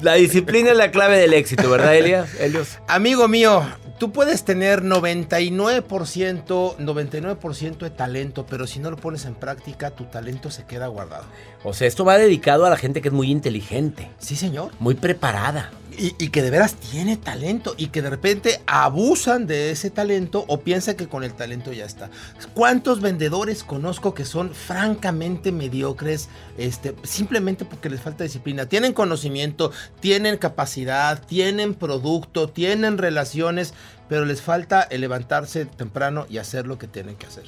La 0.00 0.14
disciplina 0.14 0.70
es 0.70 0.76
la 0.76 0.92
clave 0.92 1.18
del 1.18 1.34
éxito, 1.34 1.68
¿verdad, 1.68 1.96
Elias? 1.96 2.34
Helios? 2.38 2.78
Amigo 2.86 3.26
mío, 3.26 3.66
tú 3.98 4.12
puedes 4.12 4.44
tener 4.44 4.82
99%, 4.82 6.76
99% 6.78 7.78
de 7.78 7.90
talento, 7.90 8.46
pero 8.46 8.66
si 8.66 8.78
no 8.78 8.90
lo 8.90 8.96
pones 8.96 9.24
en 9.24 9.34
práctica, 9.34 9.90
tu 9.90 10.04
talento 10.04 10.50
se 10.50 10.64
queda 10.64 10.86
guardado. 10.86 11.24
O 11.64 11.72
sea, 11.74 11.86
esto 11.88 12.04
va 12.04 12.16
dedicado 12.18 12.66
a 12.66 12.70
la 12.70 12.76
gente 12.76 13.00
que 13.02 13.08
es 13.08 13.14
muy 13.14 13.30
inteligente, 13.30 14.10
Sí, 14.18 14.36
señor. 14.36 14.70
muy 14.78 14.94
preparada. 14.94 15.70
Y, 16.00 16.28
que 16.28 16.42
de 16.42 16.50
veras 16.50 16.76
tiene 16.76 17.16
talento 17.16 17.74
y 17.76 17.88
que 17.88 18.02
de 18.02 18.10
repente 18.10 18.60
abusan 18.66 19.48
de 19.48 19.72
ese 19.72 19.90
talento 19.90 20.44
o 20.46 20.60
piensan 20.60 20.94
que 20.94 21.08
con 21.08 21.24
el 21.24 21.34
talento 21.34 21.72
ya 21.72 21.84
está. 21.84 22.08
¿Cuántos 22.54 23.00
vendedores 23.00 23.64
conozco 23.64 24.14
que 24.14 24.24
son 24.24 24.54
francamente 24.54 25.50
mediocres 25.50 26.28
este, 26.56 26.94
simplemente 27.02 27.64
porque 27.64 27.90
les 27.90 28.00
falta 28.00 28.22
disciplina? 28.22 28.66
Tienen 28.66 28.92
conocimiento, 28.92 29.72
tienen 29.98 30.36
capacidad, 30.36 31.20
tienen 31.26 31.74
producto, 31.74 32.48
tienen 32.48 32.96
relaciones, 32.96 33.74
pero 34.08 34.24
les 34.24 34.40
falta 34.40 34.86
levantarse 34.92 35.66
temprano 35.66 36.26
y 36.30 36.38
hacer 36.38 36.68
lo 36.68 36.78
que 36.78 36.86
tienen 36.86 37.16
que 37.16 37.26
hacer. 37.26 37.44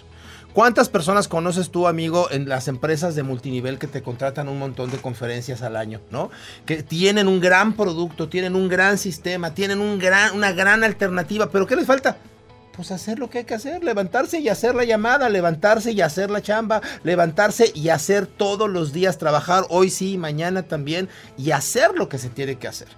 ¿Cuántas 0.53 0.89
personas 0.89 1.29
conoces 1.29 1.71
tú, 1.71 1.87
amigo, 1.87 2.29
en 2.33 2.49
las 2.49 2.67
empresas 2.67 3.15
de 3.15 3.23
multinivel 3.23 3.79
que 3.79 3.87
te 3.87 4.03
contratan 4.03 4.49
un 4.49 4.59
montón 4.59 4.91
de 4.91 4.99
conferencias 4.99 5.63
al 5.63 5.77
año, 5.77 6.01
¿no? 6.11 6.31
Que 6.67 6.83
tienen 6.83 7.29
un 7.29 7.41
gran 7.41 7.75
producto, 7.75 8.29
tienen 8.29 8.57
un 8.57 8.69
gran 8.69 8.99
sistema, 8.99 9.55
tienen 9.55 9.81
un 9.81 10.01
gran, 10.01 10.35
una 10.35 10.51
gran 10.51 10.83
alternativa, 10.83 11.51
pero 11.51 11.69
¿qué 11.69 11.77
les 11.77 11.87
falta? 11.87 12.17
Pues 12.75 12.91
hacer 12.91 13.21
lo 13.21 13.31
que 13.31 13.39
hay 13.39 13.45
que 13.45 13.55
hacer, 13.55 13.85
levantarse 13.85 14.41
y 14.41 14.49
hacer 14.49 14.75
la 14.75 14.85
llamada, 14.85 15.29
levantarse 15.29 15.93
y 15.93 16.01
hacer 16.01 16.33
la 16.33 16.43
chamba, 16.43 16.81
levantarse 17.05 17.71
y 17.73 17.91
hacer 17.91 18.27
todos 18.27 18.69
los 18.69 18.93
días, 18.93 19.19
trabajar 19.19 19.67
hoy 19.69 19.89
sí, 19.89 20.19
mañana 20.19 20.65
también, 20.65 21.09
y 21.39 21.53
hacer 21.53 21.93
lo 21.95 22.09
que 22.09 22.19
se 22.19 22.29
tiene 22.29 22.57
que 22.57 22.67
hacer. 22.67 22.89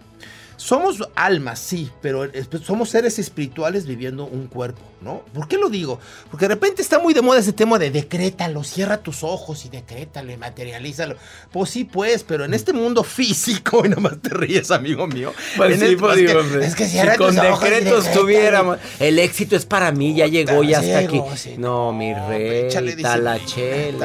Somos 0.62 0.98
almas, 1.16 1.58
sí, 1.58 1.90
pero 2.00 2.28
somos 2.64 2.88
seres 2.90 3.18
espirituales 3.18 3.84
viviendo 3.84 4.24
un 4.26 4.46
cuerpo, 4.46 4.80
¿no? 5.00 5.22
¿Por 5.34 5.48
qué 5.48 5.56
lo 5.58 5.68
digo? 5.68 5.98
Porque 6.30 6.44
de 6.46 6.54
repente 6.54 6.82
está 6.82 7.00
muy 7.00 7.14
de 7.14 7.20
moda 7.20 7.40
ese 7.40 7.52
tema 7.52 7.80
de 7.80 7.90
decrétalo, 7.90 8.62
cierra 8.62 8.98
tus 8.98 9.24
ojos 9.24 9.64
y 9.64 9.70
decrétalo 9.70 10.30
y 10.30 10.36
materialízalo. 10.36 11.16
Pues 11.50 11.70
sí, 11.70 11.82
pues, 11.82 12.22
pero 12.22 12.44
en 12.44 12.54
este 12.54 12.72
mundo 12.72 13.02
físico, 13.02 13.82
y 13.84 13.88
nada 13.88 14.00
más 14.02 14.20
te 14.22 14.28
ríes, 14.28 14.70
amigo 14.70 15.08
mío. 15.08 15.32
Pues 15.56 15.80
sí, 15.80 15.84
el- 15.86 15.96
pues 15.96 16.18
es 16.18 16.26
digo, 16.28 16.40
que- 16.60 16.64
es 16.64 16.74
que 16.76 16.84
si 16.84 16.90
cierra 16.92 17.16
con 17.16 17.34
tus 17.34 17.44
ojos 17.44 17.62
y 17.66 17.70
decretos 17.70 18.12
tuviéramos. 18.12 18.78
El 19.00 19.18
éxito 19.18 19.56
es 19.56 19.66
para 19.66 19.90
mí, 19.90 20.14
ya 20.14 20.28
llegó, 20.28 20.62
ya 20.62 20.80
está 20.80 20.98
aquí. 21.00 21.20
sí. 21.36 21.54
No, 21.58 21.92
mi 21.92 22.14
rey. 22.14 22.68
Talachele. 23.02 23.96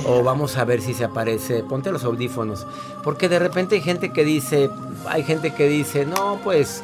O 0.06 0.22
vamos 0.24 0.56
a 0.56 0.64
ver 0.64 0.82
si 0.82 0.94
se 0.94 1.04
aparece. 1.04 1.62
Ponte 1.62 1.92
los 1.92 2.02
audífonos. 2.04 2.66
Porque 3.04 3.28
de 3.28 3.38
repente 3.38 3.76
hay 3.76 3.82
gente 3.82 4.12
que 4.12 4.24
dice, 4.24 4.68
hay 5.08 5.22
gente 5.22 5.54
que 5.54 5.68
dice, 5.68 5.75
no, 6.06 6.40
pues 6.42 6.82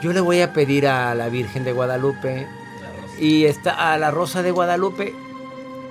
yo 0.00 0.12
le 0.12 0.20
voy 0.20 0.40
a 0.40 0.52
pedir 0.52 0.86
a 0.86 1.14
la 1.14 1.28
Virgen 1.28 1.64
de 1.64 1.72
Guadalupe 1.72 2.46
y 3.18 3.44
está 3.44 3.92
a 3.92 3.98
la 3.98 4.10
Rosa 4.10 4.42
de 4.42 4.50
Guadalupe 4.50 5.14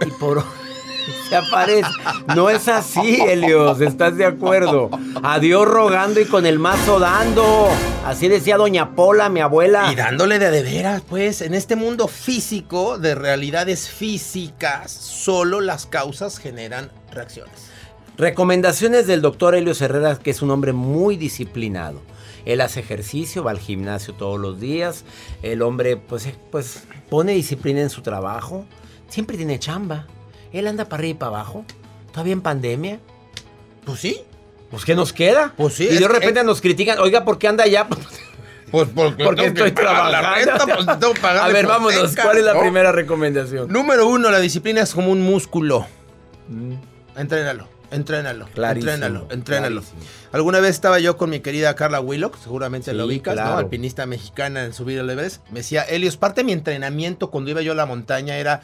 y 0.06 0.10
por 0.12 0.43
se 1.30 1.36
aparece. 1.36 1.89
No 2.36 2.50
es 2.50 2.67
así, 2.67 3.22
Helios, 3.22 3.80
¿estás 3.82 4.17
de 4.17 4.26
acuerdo? 4.26 4.89
A 5.22 5.39
Dios 5.39 5.67
rogando 5.67 6.19
y 6.19 6.26
con 6.26 6.45
el 6.45 6.58
mazo 6.58 7.00
dando. 7.00 7.69
Así 8.06 8.28
decía 8.28 8.58
Doña 8.58 8.95
Pola, 8.95 9.30
mi 9.30 9.41
abuela. 9.41 9.91
Y 9.91 9.95
dándole 9.95 10.39
de 10.39 10.50
de 10.50 10.63
veras, 10.63 11.04
pues, 11.08 11.41
en 11.41 11.54
este 11.54 11.76
mundo 11.76 12.08
físico 12.08 12.98
de 12.98 13.13
realidades 13.13 13.89
físicas, 13.89 14.91
solo 14.91 15.62
las 15.62 15.86
causas 15.86 16.39
generan 16.39 16.89
reacciones. 17.12 17.69
Recomendaciones 18.20 19.08
del 19.08 19.22
doctor 19.22 19.56
Helios 19.56 19.82
Herrera, 19.82 20.20
que 20.20 20.32
es 20.32 20.42
un 20.42 20.52
hombre 20.52 20.74
muy 20.74 21.16
disciplinado. 21.16 22.02
Él 22.44 22.60
hace 22.60 22.82
ejercicio, 22.82 23.46
va 23.46 23.52
al 23.52 23.60
gimnasio 23.60 24.14
todos 24.14 24.38
los 24.38 24.60
días. 24.60 25.06
El 25.42 25.62
hombre, 25.62 25.96
pues, 25.96 26.26
eh, 26.26 26.36
pues 26.52 26.84
pone 27.10 27.32
disciplina 27.32 27.80
en 27.80 27.90
su 27.90 28.02
trabajo. 28.02 28.66
Siempre 29.08 29.38
tiene 29.38 29.58
chamba. 29.58 30.06
Él 30.52 30.68
anda 30.68 30.84
para 30.84 31.00
arriba 31.00 31.12
y 31.12 31.18
para 31.18 31.30
abajo. 31.30 31.64
Todavía 32.12 32.34
en 32.34 32.42
pandemia. 32.42 33.00
Pues 33.86 34.02
sí. 34.02 34.22
Pues, 34.70 34.84
¿qué 34.84 34.96
nos 34.96 35.14
queda? 35.14 35.54
Pues 35.56 35.76
sí, 35.76 35.88
Y 35.90 35.98
de 35.98 36.08
repente 36.10 36.44
nos 36.44 36.60
critican. 36.60 37.00
Oiga, 37.00 37.24
¿por 37.24 37.40
qué 37.40 37.48
anda 37.48 37.64
allá? 37.64 37.88
Pues 38.72 38.88
porque, 38.94 39.24
Porque 39.24 39.42
tengo 39.50 39.56
que 39.56 39.68
estoy 39.70 39.84
la 39.84 39.92
trabajando. 40.12 40.36
renta, 40.36 40.76
pues 40.76 41.00
tengo 41.00 41.14
que 41.16 41.22
pagar 41.22 41.44
A 41.50 41.52
ver, 41.52 41.66
vámonos. 41.66 42.16
¿Cuál 42.16 42.38
es 42.38 42.44
la 42.44 42.54
¿no? 42.54 42.60
primera 42.60 42.92
recomendación? 42.92 43.68
Número 43.68 44.08
uno, 44.08 44.30
la 44.30 44.40
disciplina 44.40 44.82
es 44.84 44.94
como 44.94 45.12
un 45.12 45.22
músculo. 45.22 45.88
Entrénalo, 47.16 47.68
entrénalo. 47.91 48.47
Clarísimo, 48.54 48.91
entrénalo, 48.91 49.28
entrénalo. 49.32 49.82
clarísimo. 49.82 50.12
Alguna 50.32 50.60
vez 50.60 50.71
estaba 50.71 50.99
yo 50.99 51.17
con 51.17 51.30
mi 51.30 51.39
querida 51.39 51.75
Carla 51.75 51.99
Willock, 52.02 52.38
seguramente 52.41 52.91
Sí, 52.91 52.97
la 52.97 53.06
ubicas, 53.06 53.34
claro. 53.34 53.52
¿no? 53.52 53.58
Alpinista 53.58 54.06
mexicana 54.06 54.63
en 54.63 54.73
subir 54.73 54.99
el 54.99 55.10
Everest. 55.10 55.41
Me 55.49 55.60
decía, 55.60 55.84
Elios, 55.84 56.17
parte 56.17 56.41
de 56.41 56.45
mi 56.45 56.54
entrenamiento 56.54 57.30
cuando 57.32 57.52
iba 57.52 57.62
yo 57.62 57.71
a 57.71 57.75
la 57.75 57.86
montaña 57.86 58.38
era 58.38 58.62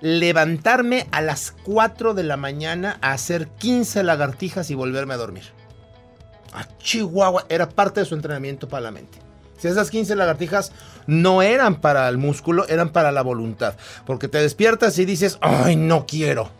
levantarme 0.00 1.06
a 1.10 1.22
las 1.22 1.54
4 1.64 2.14
de 2.14 2.22
la 2.22 2.36
mañana 2.36 2.98
a 3.00 3.12
hacer 3.12 3.48
15 3.48 4.02
lagartijas 4.02 4.70
y 4.70 4.74
volverme 4.74 5.14
a 5.14 5.16
dormir. 5.16 5.44
A 6.52 6.66
Chihuahua 6.78 7.46
era 7.48 7.68
parte 7.68 8.00
de 8.00 8.06
su 8.06 8.14
entrenamiento 8.14 8.68
para 8.68 8.82
la 8.82 8.90
mente. 8.90 9.18
Si 9.58 9.68
esas 9.68 9.90
15 9.90 10.16
lagartijas 10.16 10.72
no 11.06 11.40
eran 11.42 11.80
para 11.80 12.08
el 12.08 12.18
músculo, 12.18 12.66
eran 12.68 12.90
para 12.90 13.10
la 13.10 13.22
voluntad. 13.22 13.74
Porque 14.04 14.28
te 14.28 14.38
despiertas 14.38 14.98
y 14.98 15.06
dices, 15.06 15.38
ay, 15.40 15.76
no 15.76 16.06
quiero. 16.06 16.50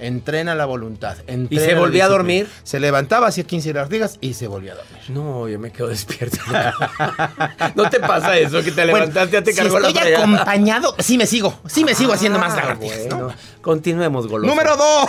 Entrena 0.00 0.54
la 0.54 0.64
voluntad. 0.66 1.16
entrena 1.26 1.64
se 1.64 1.74
volvía 1.74 2.06
a 2.06 2.08
dormir? 2.08 2.48
Se 2.62 2.80
levantaba, 2.80 3.26
hacía 3.28 3.44
15 3.44 3.72
lagartijas 3.74 4.18
y 4.20 4.34
se 4.34 4.46
volvía 4.46 4.72
a 4.72 4.76
dormir. 4.76 4.98
No, 5.08 5.48
yo 5.48 5.58
me 5.58 5.70
quedo 5.70 5.88
despierto. 5.88 6.38
¿No 7.74 7.88
te 7.90 8.00
pasa 8.00 8.38
eso? 8.38 8.62
Que 8.62 8.72
te 8.72 8.84
levantaste, 8.86 9.32
ya 9.32 9.42
te 9.42 9.52
si 9.52 9.58
cargó 9.58 9.78
la 9.78 9.88
estoy 9.88 10.12
acompañado, 10.14 10.94
sí 10.98 11.18
me 11.18 11.26
sigo, 11.26 11.60
sí 11.68 11.84
me 11.84 11.94
sigo 11.94 12.12
haciendo 12.12 12.38
más 12.38 12.52
Ah, 12.54 12.56
lagartijas, 12.56 13.06
¿no? 13.08 13.16
bueno. 13.24 13.34
Continuemos, 13.60 14.26
goloso. 14.26 14.48
Número 14.50 14.76
2. 14.76 15.08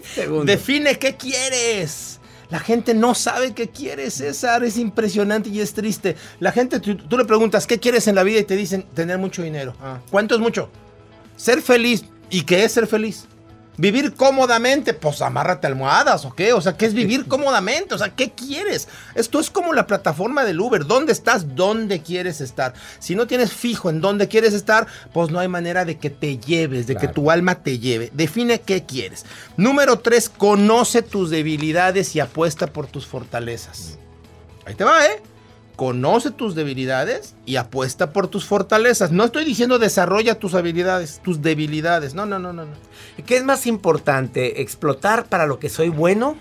Segundo. 0.14 0.44
Define 0.44 0.98
qué 0.98 1.16
quieres. 1.16 2.18
La 2.50 2.58
gente 2.58 2.94
no 2.94 3.14
sabe 3.14 3.54
qué 3.54 3.68
quiere, 3.68 4.10
César. 4.10 4.64
Es 4.64 4.76
impresionante 4.76 5.50
y 5.50 5.60
es 5.60 5.72
triste. 5.72 6.16
La 6.40 6.50
gente, 6.50 6.80
tú, 6.80 6.96
tú 6.96 7.16
le 7.16 7.24
preguntas, 7.24 7.66
¿qué 7.66 7.78
quieres 7.78 8.08
en 8.08 8.16
la 8.16 8.24
vida? 8.24 8.40
Y 8.40 8.44
te 8.44 8.56
dicen, 8.56 8.82
tener 8.94 9.18
mucho 9.18 9.42
dinero. 9.42 9.74
Ah, 9.80 9.98
¿Cuánto 10.10 10.34
es 10.34 10.40
mucho? 10.40 10.68
Ser 11.36 11.62
feliz. 11.62 12.04
¿Y 12.30 12.42
qué 12.42 12.64
es 12.64 12.72
ser 12.72 12.86
feliz? 12.86 13.26
Vivir 13.76 14.12
cómodamente, 14.14 14.92
pues 14.92 15.22
amárrate 15.22 15.66
almohadas, 15.66 16.26
¿o 16.26 16.34
qué? 16.34 16.52
O 16.52 16.60
sea, 16.60 16.76
¿qué 16.76 16.84
es 16.84 16.92
vivir 16.92 17.24
cómodamente? 17.28 17.94
O 17.94 17.98
sea, 17.98 18.10
¿qué 18.10 18.30
quieres? 18.30 18.88
Esto 19.14 19.40
es 19.40 19.48
como 19.48 19.72
la 19.72 19.86
plataforma 19.86 20.44
del 20.44 20.60
Uber. 20.60 20.84
¿Dónde 20.84 21.12
estás? 21.12 21.54
¿Dónde 21.54 22.02
quieres 22.02 22.40
estar? 22.40 22.74
Si 22.98 23.14
no 23.14 23.26
tienes 23.26 23.52
fijo 23.52 23.88
en 23.88 24.00
dónde 24.00 24.28
quieres 24.28 24.52
estar, 24.52 24.86
pues 25.12 25.30
no 25.30 25.38
hay 25.38 25.48
manera 25.48 25.84
de 25.84 25.98
que 25.98 26.10
te 26.10 26.38
lleves, 26.38 26.86
de 26.86 26.96
que 26.96 27.08
tu 27.08 27.30
alma 27.30 27.62
te 27.62 27.78
lleve. 27.78 28.10
Define 28.12 28.60
qué 28.60 28.84
quieres. 28.84 29.24
Número 29.56 29.98
tres, 29.98 30.28
conoce 30.28 31.00
tus 31.02 31.30
debilidades 31.30 32.14
y 32.14 32.20
apuesta 32.20 32.66
por 32.66 32.86
tus 32.86 33.06
fortalezas. 33.06 33.98
Ahí 34.66 34.74
te 34.74 34.84
va, 34.84 35.06
¿eh? 35.06 35.22
Conoce 35.80 36.30
tus 36.30 36.54
debilidades 36.54 37.34
y 37.46 37.56
apuesta 37.56 38.12
por 38.12 38.28
tus 38.28 38.44
fortalezas. 38.44 39.12
No 39.12 39.24
estoy 39.24 39.46
diciendo 39.46 39.78
desarrolla 39.78 40.38
tus 40.38 40.52
habilidades, 40.52 41.22
tus 41.24 41.40
debilidades. 41.40 42.12
No, 42.12 42.26
no, 42.26 42.38
no, 42.38 42.52
no. 42.52 42.66
no. 42.66 42.72
¿Qué 43.24 43.38
es 43.38 43.44
más 43.44 43.66
importante? 43.66 44.60
¿Explotar 44.60 45.24
para 45.24 45.46
lo 45.46 45.58
que 45.58 45.70
soy 45.70 45.88
bueno 45.88 46.36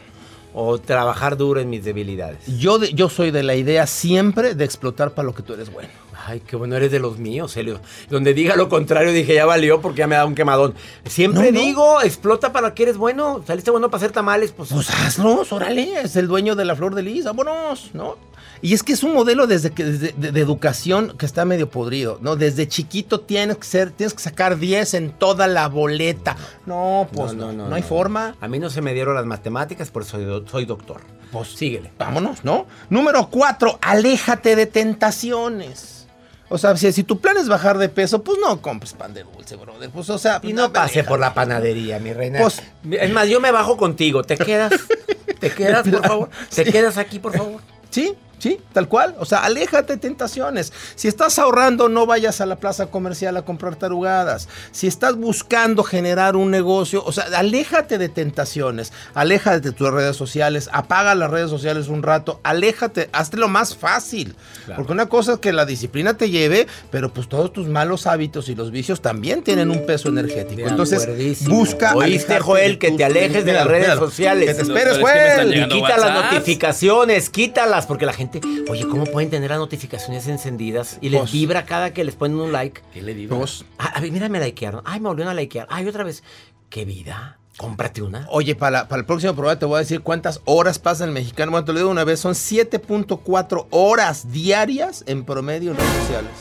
o 0.53 0.77
trabajar 0.77 1.37
duro 1.37 1.61
en 1.61 1.69
mis 1.69 1.85
debilidades? 1.85 2.39
Yo, 2.57 2.79
de- 2.79 2.91
yo 2.93 3.07
soy 3.07 3.31
de 3.31 3.43
la 3.43 3.55
idea 3.55 3.87
siempre 3.87 4.55
de 4.55 4.65
explotar 4.65 5.11
para 5.11 5.25
lo 5.27 5.33
que 5.33 5.41
tú 5.41 5.53
eres 5.53 5.71
bueno. 5.71 5.87
Ay, 6.27 6.41
qué 6.45 6.57
bueno 6.57 6.75
eres 6.75 6.91
de 6.91 6.99
los 6.99 7.17
míos, 7.17 7.55
Helio. 7.55 7.79
Donde 8.09 8.33
diga 8.33 8.57
lo 8.57 8.67
contrario, 8.67 9.13
dije, 9.13 9.35
ya 9.35 9.45
valió 9.45 9.79
porque 9.79 9.99
ya 9.99 10.07
me 10.07 10.17
da 10.17 10.25
un 10.25 10.35
quemadón. 10.35 10.75
Siempre 11.05 11.53
No, 11.53 11.57
no. 11.57 11.65
digo, 11.65 12.01
explota 12.01 12.51
para 12.51 12.67
lo 12.67 12.75
que 12.75 12.83
eres 12.83 12.97
bueno. 12.97 13.41
Saliste 13.47 13.71
bueno 13.71 13.89
para 13.89 13.99
hacer 14.03 14.11
tamales, 14.11 14.51
pues. 14.51 14.67
Pues 14.73 14.89
hazlo, 14.89 15.45
órale, 15.49 16.01
es 16.01 16.17
el 16.17 16.27
dueño 16.27 16.55
de 16.55 16.65
la 16.65 16.75
flor 16.75 16.93
de 16.93 17.03
lis, 17.03 17.23
vámonos, 17.23 17.91
¿no? 17.93 18.17
Y 18.61 18.73
es 18.73 18.83
que 18.83 18.93
es 18.93 19.03
un 19.03 19.13
modelo 19.13 19.47
desde 19.47 19.71
que, 19.71 19.83
de, 19.85 20.31
de 20.31 20.39
educación 20.41 21.15
que 21.17 21.25
está 21.25 21.45
medio 21.45 21.69
podrido, 21.69 22.19
¿no? 22.21 22.35
Desde 22.35 22.67
chiquito 22.67 23.21
tienes 23.21 23.57
que 23.57 23.65
ser, 23.65 23.91
tienes 23.91 24.13
que 24.13 24.21
sacar 24.21 24.57
10 24.57 24.93
en 24.95 25.11
toda 25.11 25.47
la 25.47 25.67
boleta. 25.69 26.35
No, 26.65 27.07
pues 27.13 27.33
no, 27.33 27.53
no, 27.53 27.73
hay 27.73 27.81
forma. 27.83 28.35
A 28.41 28.47
mí 28.47 28.59
no 28.59 28.69
se 28.69 28.81
me 28.81 28.93
dieron 28.93 29.15
las 29.15 29.25
matemáticas, 29.25 29.89
por 29.91 30.01
eso 30.03 30.17
soy, 30.17 30.43
soy 30.49 30.65
doctor. 30.65 31.01
Pues 31.31 31.49
síguele. 31.49 31.91
Vámonos, 31.97 32.43
¿no? 32.43 32.65
Número 32.89 33.29
4, 33.29 33.79
aléjate 33.81 34.55
de 34.55 34.65
tentaciones. 34.65 36.07
O 36.51 36.57
sea, 36.57 36.75
si, 36.75 36.91
si 36.91 37.03
tu 37.03 37.19
plan 37.19 37.37
es 37.37 37.47
bajar 37.47 37.77
de 37.77 37.89
peso, 37.89 38.23
pues 38.23 38.39
no 38.43 38.59
compres 38.61 38.93
pan 38.93 39.13
de 39.13 39.23
dulce, 39.23 39.55
brother. 39.55 39.89
Pues, 39.91 40.09
o 40.09 40.17
sea, 40.17 40.39
Y 40.43 40.51
no 40.53 40.73
pase 40.73 41.03
por 41.03 41.19
la 41.19 41.33
panadería, 41.35 41.99
mi 41.99 42.11
reina. 42.11 42.39
Pues- 42.39 42.61
es 42.89 43.11
más, 43.11 43.27
yo 43.29 43.39
me 43.39 43.51
bajo 43.51 43.77
contigo. 43.77 44.23
¿Te 44.23 44.35
quedas? 44.35 44.71
¿Te 45.39 45.51
quedas, 45.51 45.87
por 45.87 46.01
favor? 46.07 46.29
¿Te 46.53 46.65
Sí. 46.65 46.71
quedas 46.71 46.97
aquí, 46.97 47.19
por 47.19 47.37
favor? 47.37 47.61
Sí, 47.91 48.15
sí, 48.39 48.59
tal 48.73 48.87
cual. 48.87 49.15
O 49.19 49.25
sea, 49.25 49.39
aléjate 49.39 49.93
de 49.93 49.99
tentaciones. 49.99 50.73
Si 50.95 51.07
estás 51.07 51.37
ahorrando, 51.39 51.89
no 51.89 52.05
vayas 52.05 52.41
a 52.41 52.45
la 52.45 52.55
plaza 52.55 52.87
comercial 52.87 53.37
a 53.37 53.43
comprar 53.43 53.75
tarugadas. 53.75 54.47
Si 54.71 54.87
estás 54.87 55.15
buscando 55.15 55.83
generar 55.83 56.35
un 56.35 56.51
negocio, 56.51 57.03
o 57.05 57.11
sea, 57.11 57.25
aléjate 57.35 57.97
de 57.97 58.09
tentaciones. 58.09 58.91
Aléjate 59.13 59.61
de 59.61 59.71
tus 59.71 59.91
redes 59.91 60.15
sociales. 60.15 60.69
Apaga 60.71 61.15
las 61.15 61.29
redes 61.29 61.49
sociales 61.49 61.87
un 61.87 62.03
rato. 62.03 62.39
Aléjate, 62.43 63.09
hazte 63.11 63.37
lo 63.37 63.47
más 63.47 63.75
fácil. 63.75 64.35
Porque 64.75 64.91
una 64.91 65.07
cosa 65.07 65.33
es 65.33 65.39
que 65.39 65.51
la 65.51 65.65
disciplina 65.65 66.15
te 66.15 66.29
lleve, 66.29 66.67
pero 66.91 67.11
pues 67.13 67.27
todos 67.27 67.51
tus 67.51 67.67
malos 67.67 68.07
hábitos 68.07 68.49
y 68.49 68.55
los 68.55 68.71
vicios 68.71 69.01
también 69.01 69.43
tienen 69.43 69.71
un 69.71 69.85
peso 69.85 70.09
energético. 70.09 70.61
De 70.61 70.69
Entonces, 70.69 71.03
acuerdísimo. 71.03 71.55
busca. 71.55 71.95
Oíste, 71.95 72.39
Joel, 72.39 72.77
que 72.77 72.91
te 72.91 73.03
alejes 73.03 73.45
de 73.45 73.53
las 73.53 73.67
redes 73.67 73.97
sociales. 73.97 74.49
Que 74.49 74.53
te 74.55 74.61
esperes, 74.61 74.97
Joel. 74.99 75.55
Y 75.55 75.67
quita 75.67 75.97
las 75.97 76.13
notificaciones, 76.13 77.29
quítalas, 77.29 77.85
porque 77.85 78.05
la 78.05 78.13
gente, 78.13 78.28
oye, 78.69 78.87
¿cómo 78.87 79.05
pueden 79.05 79.29
tener 79.29 79.49
las 79.49 79.59
notificaciones 79.59 80.27
encendidas? 80.27 80.97
Y 81.01 81.09
les 81.09 81.21
Pues- 81.21 81.31
vibra 81.31 81.65
cada 81.65 81.93
que 81.93 82.03
les 82.03 82.15
ponen 82.15 82.37
un 82.39 82.51
like. 82.51 82.81
¿Qué 82.93 83.01
le 83.01 83.13
digo? 83.13 83.37
Pues, 83.37 83.65
Ah, 83.77 83.93
a 83.95 83.99
ver, 84.01 84.11
mira, 84.11 84.29
me 84.29 84.39
likearon. 84.39 84.81
Ay, 84.85 84.99
me 84.99 85.07
volvieron 85.09 85.31
a 85.31 85.35
likear. 85.35 85.67
Ay, 85.69 85.87
otra 85.87 86.03
vez. 86.03 86.23
¿Qué 86.69 86.85
vida? 86.85 87.37
Cómprate 87.57 88.01
una. 88.01 88.25
Oye, 88.29 88.55
para, 88.55 88.87
para 88.87 89.01
el 89.01 89.05
próximo 89.05 89.33
programa 89.33 89.59
te 89.59 89.65
voy 89.65 89.75
a 89.75 89.79
decir 89.79 89.99
cuántas 90.01 90.39
horas 90.45 90.79
pasa 90.79 91.03
el 91.03 91.11
mexicano. 91.11 91.51
Bueno, 91.51 91.65
te 91.65 91.73
lo 91.73 91.79
digo 91.79 91.89
una 91.89 92.05
vez, 92.05 92.19
son 92.21 92.33
7.4 92.35 93.67
horas 93.71 94.31
diarias 94.31 95.03
en 95.07 95.25
promedio 95.25 95.71
en 95.71 95.77
redes 95.77 95.91
sociales. 96.03 96.31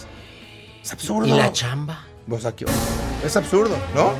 Es 0.82 0.92
absurdo. 0.92 1.26
¿Y 1.26 1.32
la 1.36 1.52
chamba? 1.52 2.04
Vos 2.28 2.44
aquí, 2.44 2.66
Es 3.24 3.34
absurdo, 3.38 3.74
¿no? 3.94 4.12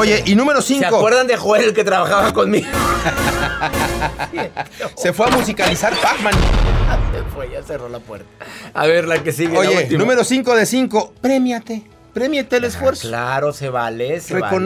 Oye, 0.00 0.22
y 0.24 0.34
número 0.34 0.62
¿Se 0.62 0.68
5. 0.76 0.86
acuerdan 0.86 1.26
de 1.26 1.36
Joel, 1.36 1.64
el 1.64 1.74
que 1.74 1.84
trabajaba 1.84 2.32
conmigo? 2.32 2.66
Se 4.96 5.12
fue 5.12 5.26
a 5.26 5.30
musicalizar 5.36 5.92
Pac-Man. 6.00 6.32
Se 6.32 7.22
fue, 7.34 7.50
ya 7.50 7.62
cerró 7.62 7.90
la 7.90 7.98
puerta. 7.98 8.24
A 8.72 8.86
ver, 8.86 9.06
la 9.06 9.22
que 9.22 9.32
sigue. 9.32 9.54
Oye, 9.58 9.86
número 9.98 10.24
5 10.24 10.56
de 10.56 10.64
5. 10.64 11.12
Premiate. 11.20 11.82
Premiate 12.14 12.56
el 12.56 12.64
Ah, 12.64 12.68
esfuerzo. 12.68 13.08
Claro, 13.08 13.52
se 13.52 13.68
vale, 13.68 14.22
se 14.22 14.32
vale. 14.40 14.56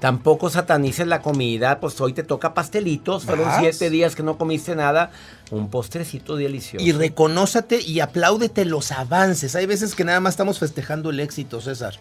Tampoco 0.00 0.48
satanices 0.48 1.06
la 1.08 1.22
comida, 1.22 1.80
pues 1.80 2.00
hoy 2.00 2.12
te 2.12 2.22
toca 2.22 2.54
pastelitos, 2.54 3.24
fueron 3.24 3.46
Vas. 3.46 3.58
siete 3.60 3.90
días 3.90 4.14
que 4.14 4.22
no 4.22 4.38
comiste 4.38 4.76
nada, 4.76 5.10
un 5.50 5.70
postrecito 5.70 6.36
delicioso. 6.36 6.84
Y 6.86 6.92
reconózate 6.92 7.80
y 7.80 7.98
apláudete 7.98 8.64
los 8.64 8.92
avances. 8.92 9.56
Hay 9.56 9.66
veces 9.66 9.94
que 9.96 10.04
nada 10.04 10.20
más 10.20 10.34
estamos 10.34 10.60
festejando 10.60 11.10
el 11.10 11.18
éxito, 11.18 11.60
César. 11.60 11.94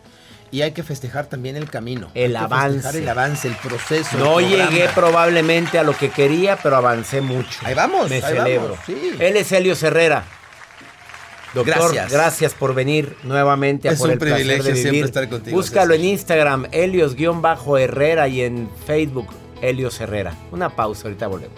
Y 0.51 0.61
hay 0.61 0.71
que 0.71 0.83
festejar 0.83 1.25
también 1.25 1.57
el 1.57 1.69
camino. 1.69 2.09
El 2.13 2.35
Hay 2.35 2.39
que 2.39 2.45
avance. 2.45 2.73
festejar 2.75 2.95
el 3.01 3.09
avance, 3.09 3.47
el 3.47 3.55
proceso. 3.55 4.17
no 4.17 4.39
llegué 4.39 4.87
probablemente 4.95 5.77
a 5.79 5.83
lo 5.83 5.93
que 5.97 6.09
quería, 6.09 6.55
pero 6.61 6.77
avancé 6.77 7.19
mucho. 7.19 7.59
Ahí 7.63 7.73
vamos, 7.73 8.09
Me 8.09 8.17
ahí 8.17 8.21
celebro. 8.21 8.69
vamos, 8.69 8.79
sí. 8.85 9.11
Él 9.19 9.35
es 9.37 9.51
Helio 9.51 9.73
Herrera. 9.81 10.23
Doctor, 11.53 11.75
Gracias. 11.93 12.11
gracias. 12.11 12.53
por 12.53 12.73
venir 12.75 13.15
nuevamente 13.23 13.89
a 13.89 13.93
Es 13.93 13.99
por 13.99 14.07
un 14.07 14.13
el 14.13 14.19
placer 14.19 14.35
privilegio 14.37 14.63
de 14.65 14.73
siempre 14.73 14.91
vivir. 14.91 15.05
estar 15.05 15.29
contigo, 15.29 15.55
Búscalo 15.57 15.93
César. 15.93 16.05
en 16.05 16.11
Instagram, 16.11 16.65
Helios-Herrera 16.71 18.27
y 18.27 18.41
en 18.41 18.69
Facebook, 18.85 19.27
Helios 19.61 19.99
Herrera. 20.01 20.35
Una 20.51 20.75
pausa, 20.75 21.03
ahorita 21.07 21.27
volvemos. 21.27 21.57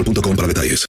para 0.03 0.47
detalles. 0.47 0.85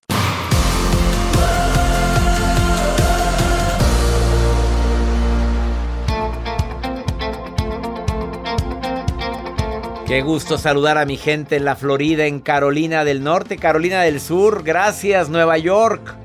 Qué 10.06 10.20
gusto 10.20 10.58
saludar 10.58 10.98
a 10.98 11.06
mi 11.06 11.16
gente 11.16 11.56
en 11.56 11.64
la 11.64 11.74
Florida, 11.74 12.26
en 12.26 12.40
Carolina 12.40 13.02
del 13.02 13.24
Norte, 13.24 13.56
Carolina 13.56 14.02
del 14.02 14.20
Sur. 14.20 14.62
Gracias, 14.62 15.30
Nueva 15.30 15.56
York. 15.56 16.16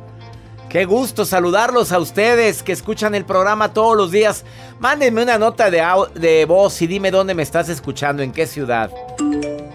Qué 0.67 0.83
gusto 0.83 1.23
saludarlos 1.23 1.93
a 1.93 1.99
ustedes 1.99 2.63
que 2.63 2.73
escuchan 2.73 3.15
el 3.15 3.23
programa 3.23 3.73
todos 3.73 3.95
los 3.95 4.11
días. 4.11 4.43
Mándenme 4.79 5.23
una 5.23 5.38
nota 5.38 5.71
de, 5.71 5.81
de 6.15 6.43
voz 6.43 6.81
y 6.81 6.88
dime 6.88 7.11
dónde 7.11 7.33
me 7.33 7.43
estás 7.43 7.69
escuchando, 7.69 8.23
en 8.23 8.33
qué 8.33 8.45
ciudad. 8.45 8.91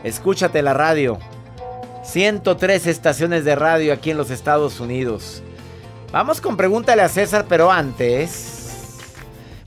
Escúchate 0.05 0.61
la 0.61 0.75
radio. 0.75 1.19
103 2.03 2.87
estaciones 2.87 3.45
de 3.45 3.55
radio 3.55 3.93
aquí 3.93 4.11
en 4.11 4.17
los 4.17 4.31
Estados 4.31 4.81
Unidos. 4.81 5.43
Vamos 6.11 6.41
con 6.41 6.57
pregúntale 6.57 7.03
a 7.03 7.09
César, 7.09 7.47
pero 7.49 7.71
antes... 7.71 8.61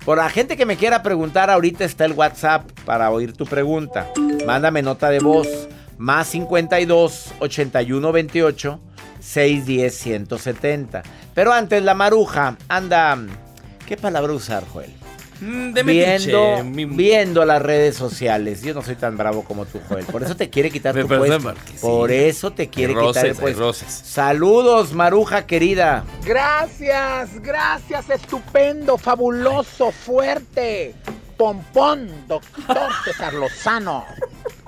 Por 0.05 0.19
la 0.19 0.29
gente 0.29 0.55
que 0.55 0.67
me 0.67 0.77
quiera 0.77 1.01
preguntar, 1.01 1.49
ahorita 1.49 1.83
está 1.83 2.05
el 2.05 2.11
WhatsApp 2.11 2.69
para 2.85 3.09
oír 3.09 3.33
tu 3.33 3.45
pregunta. 3.45 4.11
Mándame 4.45 4.83
nota 4.83 5.09
de 5.09 5.17
voz. 5.17 5.47
Más 5.97 6.27
52 6.27 7.33
81 7.39 8.11
28 8.11 8.79
610 9.19 9.97
170. 9.97 11.03
Pero 11.33 11.51
antes, 11.51 11.81
la 11.81 11.95
maruja 11.95 12.55
anda. 12.67 13.17
¿Qué 13.87 13.97
palabra 13.97 14.33
usar, 14.33 14.63
Joel? 14.71 14.93
Mm, 15.41 15.73
de 15.73 15.83
viendo, 15.83 16.63
metiche, 16.63 16.85
viendo 16.95 17.43
las 17.45 17.61
redes 17.61 17.95
sociales. 17.95 18.61
Yo 18.61 18.73
no 18.73 18.81
soy 18.81 18.95
tan 18.95 19.17
bravo 19.17 19.43
como 19.43 19.65
tú, 19.65 19.79
Joel. 19.89 20.05
Por 20.05 20.23
eso 20.23 20.35
te 20.35 20.49
quiere 20.49 20.71
quitar 20.71 20.95
tu 20.95 21.07
puesto. 21.07 21.53
Por 21.81 22.11
eso 22.11 22.51
te 22.51 22.69
quiere 22.69 22.93
Hay 22.97 23.07
quitar 23.07 23.25
el 23.25 23.31
roces, 23.31 23.41
puesto. 23.41 23.59
roces. 23.59 23.91
Saludos, 23.91 24.93
maruja 24.93 25.45
querida. 25.45 26.05
Gracias, 26.23 27.41
gracias, 27.41 28.09
estupendo, 28.09 28.97
fabuloso, 28.97 29.91
fuerte. 29.91 30.95
Pompón, 31.37 32.09
doctor 32.29 32.89
César 33.03 33.33
Lozano. 33.33 34.05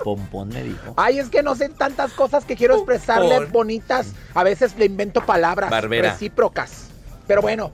Pompón 0.04 0.48
me 0.48 0.62
dijo. 0.62 0.92
Ay, 0.98 1.18
es 1.18 1.30
que 1.30 1.42
no 1.42 1.54
sé 1.54 1.70
tantas 1.70 2.12
cosas 2.12 2.44
que 2.44 2.56
quiero 2.56 2.74
expresarle 2.76 3.36
Pompón. 3.36 3.52
bonitas. 3.52 4.08
A 4.34 4.44
veces 4.44 4.76
le 4.76 4.84
invento 4.84 5.24
palabras 5.24 5.70
Barbera. 5.70 6.10
recíprocas. 6.12 6.88
Pero 7.26 7.40
bueno, 7.40 7.72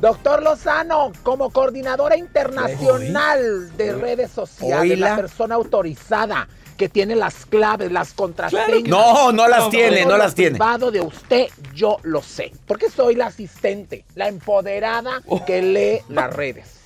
doctor 0.00 0.42
Lozano, 0.42 1.12
como 1.22 1.50
coordinadora 1.50 2.16
internacional 2.16 3.76
de 3.76 3.92
redes 3.94 4.30
sociales, 4.30 4.92
Oíla. 4.92 5.10
la 5.10 5.16
persona 5.16 5.54
autorizada 5.54 6.48
que 6.76 6.88
tiene 6.88 7.14
las 7.14 7.46
claves, 7.46 7.92
las 7.92 8.12
contraseñas. 8.12 8.82
No, 8.88 9.30
no 9.30 9.46
las 9.46 9.70
tiene, 9.70 10.04
no 10.04 10.16
las 10.16 10.34
tiene. 10.34 10.58
de 10.90 11.00
usted, 11.00 11.46
yo 11.72 11.98
lo 12.02 12.20
sé. 12.20 12.52
Porque 12.66 12.90
soy 12.90 13.14
la 13.14 13.26
asistente, 13.26 14.04
la 14.16 14.26
empoderada 14.28 15.22
Oh. 15.26 15.44
que 15.44 15.62
lee 15.62 16.00
las 16.08 16.34
redes. 16.34 16.80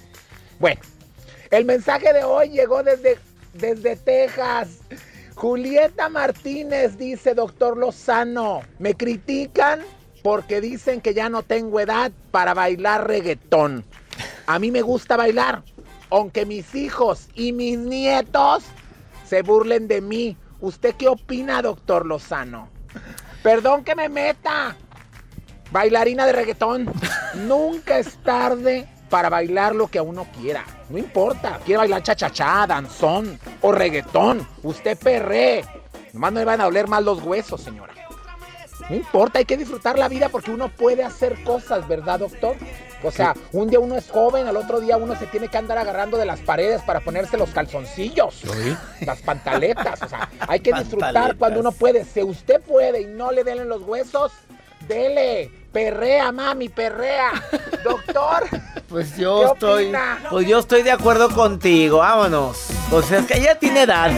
Bueno, 0.58 0.80
el 1.50 1.64
mensaje 1.64 2.12
de 2.12 2.24
hoy 2.24 2.50
llegó 2.50 2.82
desde, 2.82 3.18
desde 3.54 3.96
Texas. 3.96 4.68
Julieta 5.34 6.08
Martínez 6.10 6.98
dice, 6.98 7.32
doctor 7.34 7.76
Lozano, 7.78 8.60
me 8.78 8.94
critican 8.94 9.80
porque 10.28 10.60
dicen 10.60 11.00
que 11.00 11.14
ya 11.14 11.30
no 11.30 11.42
tengo 11.42 11.80
edad 11.80 12.12
para 12.30 12.52
bailar 12.52 13.08
reggaetón. 13.08 13.82
A 14.46 14.58
mí 14.58 14.70
me 14.70 14.82
gusta 14.82 15.16
bailar, 15.16 15.62
aunque 16.10 16.44
mis 16.44 16.74
hijos 16.74 17.30
y 17.34 17.54
mis 17.54 17.78
nietos 17.78 18.64
se 19.26 19.40
burlen 19.40 19.88
de 19.88 20.02
mí. 20.02 20.36
¿Usted 20.60 20.96
qué 20.96 21.08
opina, 21.08 21.62
doctor 21.62 22.04
Lozano? 22.04 22.68
Perdón 23.42 23.84
que 23.84 23.94
me 23.94 24.10
meta. 24.10 24.76
Bailarina 25.70 26.26
de 26.26 26.32
reggaetón. 26.34 26.92
Nunca 27.46 27.98
es 27.98 28.22
tarde 28.22 28.86
para 29.08 29.30
bailar 29.30 29.74
lo 29.74 29.86
que 29.86 29.96
a 29.96 30.02
uno 30.02 30.26
quiera. 30.38 30.62
No 30.90 30.98
importa. 30.98 31.58
Quiere 31.64 31.78
bailar 31.78 32.02
cha-cha-cha, 32.02 32.66
danzón 32.66 33.40
o 33.62 33.72
reggaetón. 33.72 34.46
Usted 34.62 34.98
perré. 34.98 35.64
Nomás 36.12 36.34
no 36.34 36.40
le 36.40 36.44
van 36.44 36.60
a 36.60 36.64
doler 36.64 36.86
más 36.86 37.02
los 37.02 37.22
huesos, 37.22 37.62
señora. 37.62 37.94
No 38.88 38.96
importa, 38.96 39.38
hay 39.38 39.44
que 39.44 39.56
disfrutar 39.56 39.98
la 39.98 40.08
vida 40.08 40.28
porque 40.30 40.50
uno 40.50 40.68
puede 40.68 41.04
hacer 41.04 41.42
cosas, 41.44 41.86
¿verdad, 41.86 42.20
doctor? 42.20 42.56
O 43.02 43.10
sea, 43.10 43.34
un 43.52 43.68
día 43.68 43.78
uno 43.78 43.96
es 43.96 44.10
joven, 44.10 44.48
al 44.48 44.56
otro 44.56 44.80
día 44.80 44.96
uno 44.96 45.14
se 45.16 45.26
tiene 45.26 45.48
que 45.48 45.56
andar 45.58 45.78
agarrando 45.78 46.16
de 46.16 46.24
las 46.26 46.40
paredes 46.40 46.80
para 46.82 47.00
ponerse 47.00 47.36
los 47.36 47.50
calzoncillos, 47.50 48.42
las 49.02 49.20
pantaletas. 49.20 50.02
O 50.02 50.08
sea, 50.08 50.28
hay 50.48 50.60
que 50.60 50.72
disfrutar 50.72 51.36
cuando 51.36 51.60
uno 51.60 51.70
puede. 51.72 52.04
Si 52.04 52.22
usted 52.22 52.60
puede 52.62 53.02
y 53.02 53.04
no 53.06 53.30
le 53.30 53.44
den 53.44 53.68
los 53.68 53.82
huesos, 53.82 54.32
dele. 54.88 55.50
Perrea, 55.72 56.32
mami, 56.32 56.70
perrea. 56.70 57.30
Doctor, 57.84 58.44
Pues 58.88 59.12
¿qué 59.12 59.20
yo 59.22 59.52
estoy. 59.52 59.82
opina? 59.84 60.18
Pues 60.30 60.48
yo 60.48 60.58
estoy 60.58 60.82
de 60.82 60.90
acuerdo 60.92 61.28
contigo, 61.28 61.98
vámonos. 61.98 62.68
O 62.90 63.02
sea, 63.02 63.18
es 63.18 63.26
que 63.26 63.38
ella 63.38 63.58
tiene 63.58 63.82
edad. 63.82 64.10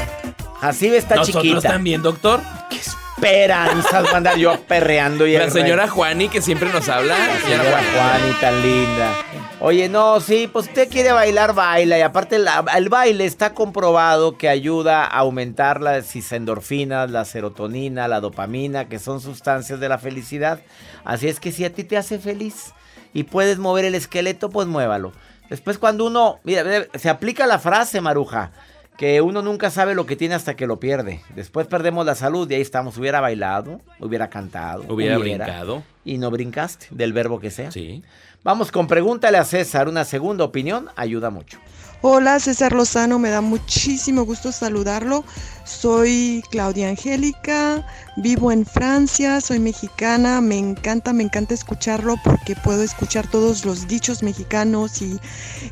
Así 0.60 0.94
está 0.94 1.16
Nosotros 1.16 1.42
chiquita. 1.42 1.68
también, 1.70 2.02
doctor. 2.02 2.40
Esperanzas 2.70 2.96
va 2.96 2.99
a 3.24 4.16
andar 4.16 4.36
yo 4.36 4.58
perreando 4.66 5.26
y 5.26 5.36
La 5.36 5.50
señora 5.50 5.84
rey- 5.84 5.90
Juani 5.90 6.28
que 6.28 6.40
siempre 6.40 6.70
nos 6.72 6.88
habla. 6.88 7.16
La 7.18 7.38
señora 7.40 7.80
Juani 7.92 8.32
tan 8.40 8.62
linda. 8.62 9.14
Oye, 9.60 9.88
no, 9.90 10.20
sí, 10.20 10.48
pues 10.50 10.66
usted 10.68 10.88
quiere 10.88 11.12
bailar, 11.12 11.54
baila. 11.54 11.98
Y 11.98 12.02
aparte, 12.02 12.38
la- 12.38 12.64
el 12.76 12.88
baile 12.88 13.26
está 13.26 13.52
comprobado 13.52 14.38
que 14.38 14.48
ayuda 14.48 15.04
a 15.04 15.18
aumentar 15.18 15.80
las 15.82 16.14
endorfinas, 16.32 17.10
la 17.10 17.24
serotonina, 17.26 18.08
la 18.08 18.20
dopamina, 18.20 18.88
que 18.88 18.98
son 18.98 19.20
sustancias 19.20 19.78
de 19.78 19.88
la 19.88 19.98
felicidad. 19.98 20.60
Así 21.04 21.28
es 21.28 21.40
que 21.40 21.52
si 21.52 21.64
a 21.64 21.72
ti 21.72 21.84
te 21.84 21.98
hace 21.98 22.18
feliz 22.18 22.72
y 23.12 23.24
puedes 23.24 23.58
mover 23.58 23.84
el 23.84 23.94
esqueleto, 23.94 24.48
pues 24.48 24.66
muévalo. 24.66 25.12
Después, 25.50 25.78
cuando 25.78 26.06
uno. 26.06 26.38
Mira, 26.44 26.64
se 26.94 27.10
aplica 27.10 27.46
la 27.46 27.58
frase, 27.58 28.00
Maruja. 28.00 28.52
Que 29.00 29.22
uno 29.22 29.40
nunca 29.40 29.70
sabe 29.70 29.94
lo 29.94 30.04
que 30.04 30.14
tiene 30.14 30.34
hasta 30.34 30.56
que 30.56 30.66
lo 30.66 30.78
pierde. 30.78 31.22
Después 31.34 31.66
perdemos 31.66 32.04
la 32.04 32.14
salud 32.14 32.50
y 32.50 32.56
ahí 32.56 32.60
estamos. 32.60 32.98
Hubiera 32.98 33.18
bailado, 33.18 33.80
hubiera 33.98 34.28
cantado. 34.28 34.84
Hubiera 34.92 35.16
brincado. 35.16 35.82
Y 36.04 36.18
no 36.18 36.30
brincaste, 36.30 36.88
del 36.90 37.14
verbo 37.14 37.40
que 37.40 37.50
sea. 37.50 37.70
Sí. 37.70 38.02
Vamos 38.44 38.70
con 38.70 38.86
pregúntale 38.86 39.38
a 39.38 39.44
César. 39.44 39.88
Una 39.88 40.04
segunda 40.04 40.44
opinión 40.44 40.90
ayuda 40.96 41.30
mucho. 41.30 41.58
Hola, 42.02 42.40
César 42.40 42.72
Lozano, 42.72 43.18
me 43.18 43.28
da 43.28 43.42
muchísimo 43.42 44.24
gusto 44.24 44.52
saludarlo. 44.52 45.22
Soy 45.64 46.42
Claudia 46.50 46.88
Angélica, 46.88 47.86
vivo 48.16 48.50
en 48.52 48.64
Francia, 48.64 49.38
soy 49.42 49.58
mexicana, 49.58 50.40
me 50.40 50.56
encanta, 50.56 51.12
me 51.12 51.24
encanta 51.24 51.52
escucharlo 51.52 52.16
porque 52.24 52.56
puedo 52.56 52.82
escuchar 52.82 53.26
todos 53.26 53.66
los 53.66 53.86
dichos 53.86 54.22
mexicanos 54.22 55.02
y, 55.02 55.20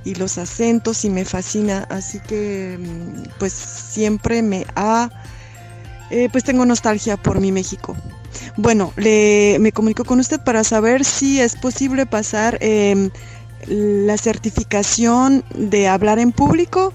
y 0.05 0.17
los 0.17 0.37
acentos 0.37 1.03
y 1.07 1.09
me 1.09 1.25
fascina, 1.25 1.87
así 1.89 2.21
que 2.21 2.79
mm, 2.79 3.39
pues 3.39 3.55
siempre 3.55 4.43
me 4.43 4.67
ha, 4.77 5.09
eh, 6.11 6.29
pues 6.31 6.45
tengo 6.45 6.67
nostalgia 6.67 7.17
por 7.17 7.41
mi 7.41 7.53
México. 7.53 7.97
Bueno, 8.57 8.93
le, 8.97 9.57
me 9.61 9.73
comunico 9.73 10.05
con 10.05 10.21
usted 10.21 10.41
para 10.41 10.63
saber 10.63 11.05
si 11.05 11.41
es 11.41 11.57
posible 11.57 12.07
pasar 12.07 12.59
em, 12.61 13.11
la 13.69 14.17
certificación 14.17 15.45
de 15.55 15.89
hablar 15.89 16.19
en 16.19 16.33
público 16.33 16.93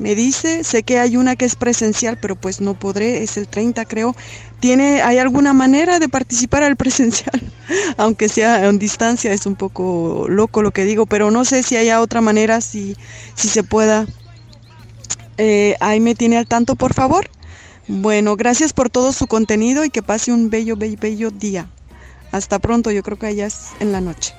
me 0.00 0.14
dice. 0.14 0.64
Sé 0.64 0.82
que 0.82 0.98
hay 0.98 1.16
una 1.16 1.36
que 1.36 1.44
es 1.44 1.54
presencial, 1.54 2.18
pero 2.20 2.34
pues 2.34 2.60
no 2.60 2.74
podré, 2.74 3.22
es 3.22 3.36
el 3.36 3.46
30 3.46 3.84
creo. 3.84 4.16
¿Tiene, 4.58 5.02
¿Hay 5.02 5.18
alguna 5.18 5.52
manera 5.52 5.98
de 5.98 6.08
participar 6.08 6.62
al 6.62 6.76
presencial? 6.76 7.40
Aunque 7.96 8.28
sea 8.28 8.66
en 8.66 8.78
distancia, 8.78 9.32
es 9.32 9.46
un 9.46 9.54
poco 9.54 10.26
loco 10.28 10.62
lo 10.62 10.72
que 10.72 10.84
digo, 10.84 11.06
pero 11.06 11.30
no 11.30 11.44
sé 11.44 11.62
si 11.62 11.76
haya 11.76 12.00
otra 12.00 12.20
manera, 12.20 12.60
si, 12.60 12.96
si 13.34 13.48
se 13.48 13.62
pueda. 13.62 14.06
Eh, 15.38 15.76
ahí 15.80 16.00
me 16.00 16.14
tiene 16.14 16.36
al 16.38 16.46
tanto, 16.46 16.76
por 16.76 16.94
favor. 16.94 17.30
Bueno, 17.86 18.36
gracias 18.36 18.72
por 18.72 18.90
todo 18.90 19.12
su 19.12 19.26
contenido 19.26 19.84
y 19.84 19.90
que 19.90 20.02
pase 20.02 20.32
un 20.32 20.50
bello, 20.50 20.76
bello, 20.76 20.96
bello 21.00 21.30
día. 21.30 21.68
Hasta 22.32 22.58
pronto, 22.58 22.90
yo 22.90 23.02
creo 23.02 23.18
que 23.18 23.26
allá 23.26 23.46
es 23.46 23.70
en 23.80 23.92
la 23.92 24.00
noche. 24.00 24.34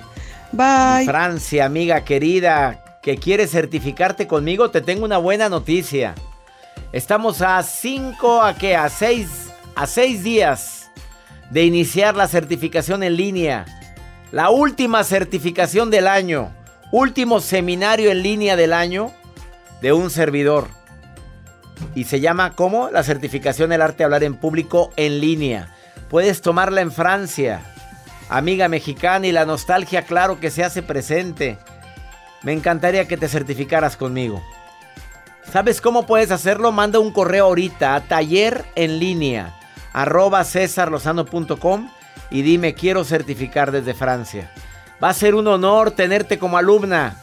Bye. 0.52 1.06
Francia, 1.06 1.64
amiga 1.64 2.04
querida, 2.04 2.98
que 3.02 3.16
quieres 3.16 3.50
certificarte 3.50 4.26
conmigo, 4.26 4.70
te 4.70 4.80
tengo 4.80 5.04
una 5.04 5.18
buena 5.18 5.48
noticia. 5.48 6.14
Estamos 6.92 7.40
a 7.40 7.62
5, 7.62 8.42
a 8.42 8.54
qué, 8.54 8.76
a 8.76 8.88
6, 8.88 9.28
a 9.74 9.86
6 9.86 10.22
días 10.22 10.90
de 11.50 11.64
iniciar 11.64 12.16
la 12.16 12.28
certificación 12.28 13.02
en 13.02 13.16
línea. 13.16 13.64
La 14.30 14.50
última 14.50 15.04
certificación 15.04 15.90
del 15.90 16.06
año, 16.06 16.52
último 16.90 17.40
seminario 17.40 18.10
en 18.10 18.22
línea 18.22 18.56
del 18.56 18.72
año 18.72 19.12
de 19.80 19.92
un 19.92 20.10
servidor. 20.10 20.68
Y 21.94 22.04
se 22.04 22.20
llama 22.20 22.54
¿cómo? 22.54 22.90
La 22.90 23.02
certificación 23.02 23.70
del 23.70 23.82
arte 23.82 23.98
de 23.98 24.04
hablar 24.04 24.24
en 24.24 24.36
público 24.36 24.92
en 24.96 25.20
línea. 25.20 25.74
Puedes 26.08 26.42
tomarla 26.42 26.82
en 26.82 26.92
Francia. 26.92 27.71
Amiga 28.32 28.66
mexicana 28.66 29.26
y 29.26 29.32
la 29.32 29.44
nostalgia 29.44 30.06
claro 30.06 30.40
que 30.40 30.50
se 30.50 30.64
hace 30.64 30.82
presente. 30.82 31.58
Me 32.42 32.54
encantaría 32.54 33.06
que 33.06 33.18
te 33.18 33.28
certificaras 33.28 33.94
conmigo. 33.98 34.42
¿Sabes 35.52 35.82
cómo 35.82 36.06
puedes 36.06 36.30
hacerlo? 36.30 36.72
Manda 36.72 36.98
un 36.98 37.12
correo 37.12 37.44
ahorita 37.44 37.94
a 37.94 38.00
taller 38.08 38.64
en 38.74 38.98
línea 38.98 39.54
arroba 39.92 40.44
cesarlosano.com 40.44 41.90
y 42.30 42.40
dime 42.40 42.72
quiero 42.72 43.04
certificar 43.04 43.70
desde 43.70 43.92
Francia. 43.92 44.50
Va 45.04 45.10
a 45.10 45.14
ser 45.14 45.34
un 45.34 45.46
honor 45.46 45.90
tenerte 45.90 46.38
como 46.38 46.56
alumna. 46.56 47.18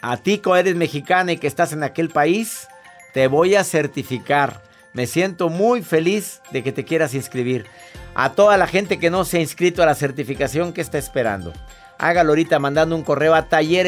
A 0.00 0.18
ti 0.18 0.38
que 0.38 0.56
eres 0.56 0.76
mexicana 0.76 1.32
y 1.32 1.38
que 1.38 1.48
estás 1.48 1.72
en 1.72 1.82
aquel 1.82 2.10
país, 2.10 2.68
te 3.12 3.26
voy 3.26 3.56
a 3.56 3.64
certificar. 3.64 4.62
Me 4.92 5.08
siento 5.08 5.48
muy 5.48 5.82
feliz 5.82 6.42
de 6.52 6.62
que 6.62 6.70
te 6.70 6.84
quieras 6.84 7.12
inscribir. 7.14 7.66
A 8.14 8.32
toda 8.32 8.56
la 8.56 8.66
gente 8.66 8.98
que 8.98 9.10
no 9.10 9.24
se 9.24 9.38
ha 9.38 9.40
inscrito 9.40 9.82
a 9.82 9.86
la 9.86 9.94
certificación 9.94 10.72
que 10.72 10.80
está 10.80 10.98
esperando. 10.98 11.52
Hágalo 11.98 12.30
ahorita 12.30 12.58
mandando 12.58 12.96
un 12.96 13.02
correo 13.02 13.34
a 13.34 13.48
taller. 13.48 13.86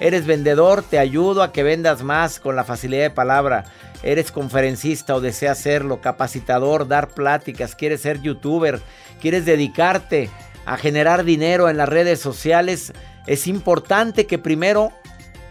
Eres 0.00 0.26
vendedor, 0.26 0.82
te 0.82 0.98
ayudo 0.98 1.42
a 1.42 1.52
que 1.52 1.62
vendas 1.62 2.02
más 2.02 2.40
con 2.40 2.56
la 2.56 2.64
facilidad 2.64 3.02
de 3.02 3.10
palabra. 3.10 3.64
Eres 4.02 4.32
conferencista 4.32 5.14
o 5.14 5.20
deseas 5.20 5.58
serlo, 5.58 6.00
capacitador, 6.00 6.88
dar 6.88 7.08
pláticas, 7.08 7.74
quieres 7.74 8.00
ser 8.00 8.22
youtuber, 8.22 8.80
quieres 9.20 9.44
dedicarte 9.44 10.30
a 10.64 10.78
generar 10.78 11.24
dinero 11.24 11.68
en 11.68 11.76
las 11.76 11.88
redes 11.88 12.20
sociales. 12.20 12.94
Es 13.26 13.46
importante 13.46 14.26
que 14.26 14.38
primero 14.38 14.92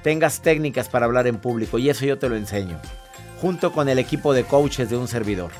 tengas 0.01 0.41
técnicas 0.41 0.89
para 0.89 1.05
hablar 1.05 1.27
en 1.27 1.37
público 1.37 1.77
y 1.77 1.89
eso 1.89 2.05
yo 2.05 2.17
te 2.17 2.29
lo 2.29 2.35
enseño, 2.35 2.79
junto 3.41 3.71
con 3.71 3.89
el 3.89 3.99
equipo 3.99 4.33
de 4.33 4.45
coaches 4.45 4.89
de 4.89 4.97
un 4.97 5.07
servidor. 5.07 5.51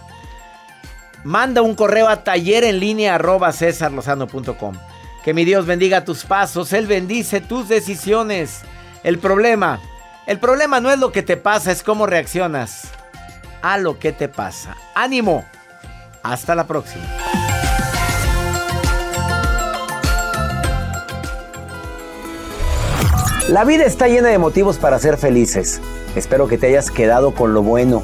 Manda 1.24 1.62
un 1.62 1.76
correo 1.76 2.08
a 2.08 2.24
taller 2.24 2.64
en 2.64 2.80
línea 2.80 3.16
arroba 3.16 3.52
cesarlosano.com. 3.52 4.76
Que 5.24 5.34
mi 5.34 5.44
Dios 5.44 5.66
bendiga 5.66 6.06
tus 6.06 6.24
pasos, 6.24 6.72
Él 6.72 6.88
bendice 6.88 7.42
tus 7.42 7.68
decisiones. 7.68 8.62
El 9.04 9.20
problema, 9.20 9.80
el 10.28 10.40
problema 10.40 10.80
no 10.80 10.92
es 10.92 11.00
lo 11.00 11.12
que 11.12 11.24
te 11.24 11.36
pasa, 11.36 11.72
es 11.72 11.84
cómo 11.84 12.06
reaccionas 12.06 12.90
a 13.62 13.78
lo 13.78 14.00
que 14.00 14.14
te 14.14 14.30
pasa. 14.30 14.78
Ánimo. 14.96 15.46
Hasta 16.24 16.56
la 16.56 16.68
próxima. 16.68 17.06
La 23.50 23.64
vida 23.64 23.86
está 23.86 24.08
llena 24.08 24.30
de 24.30 24.38
motivos 24.38 24.78
para 24.78 25.00
ser 25.00 25.18
felices. 25.18 25.82
Espero 26.16 26.48
que 26.48 26.58
te 26.58 26.68
hayas 26.68 26.92
quedado 26.92 27.34
con 27.34 27.54
lo 27.54 27.64
bueno 27.64 28.04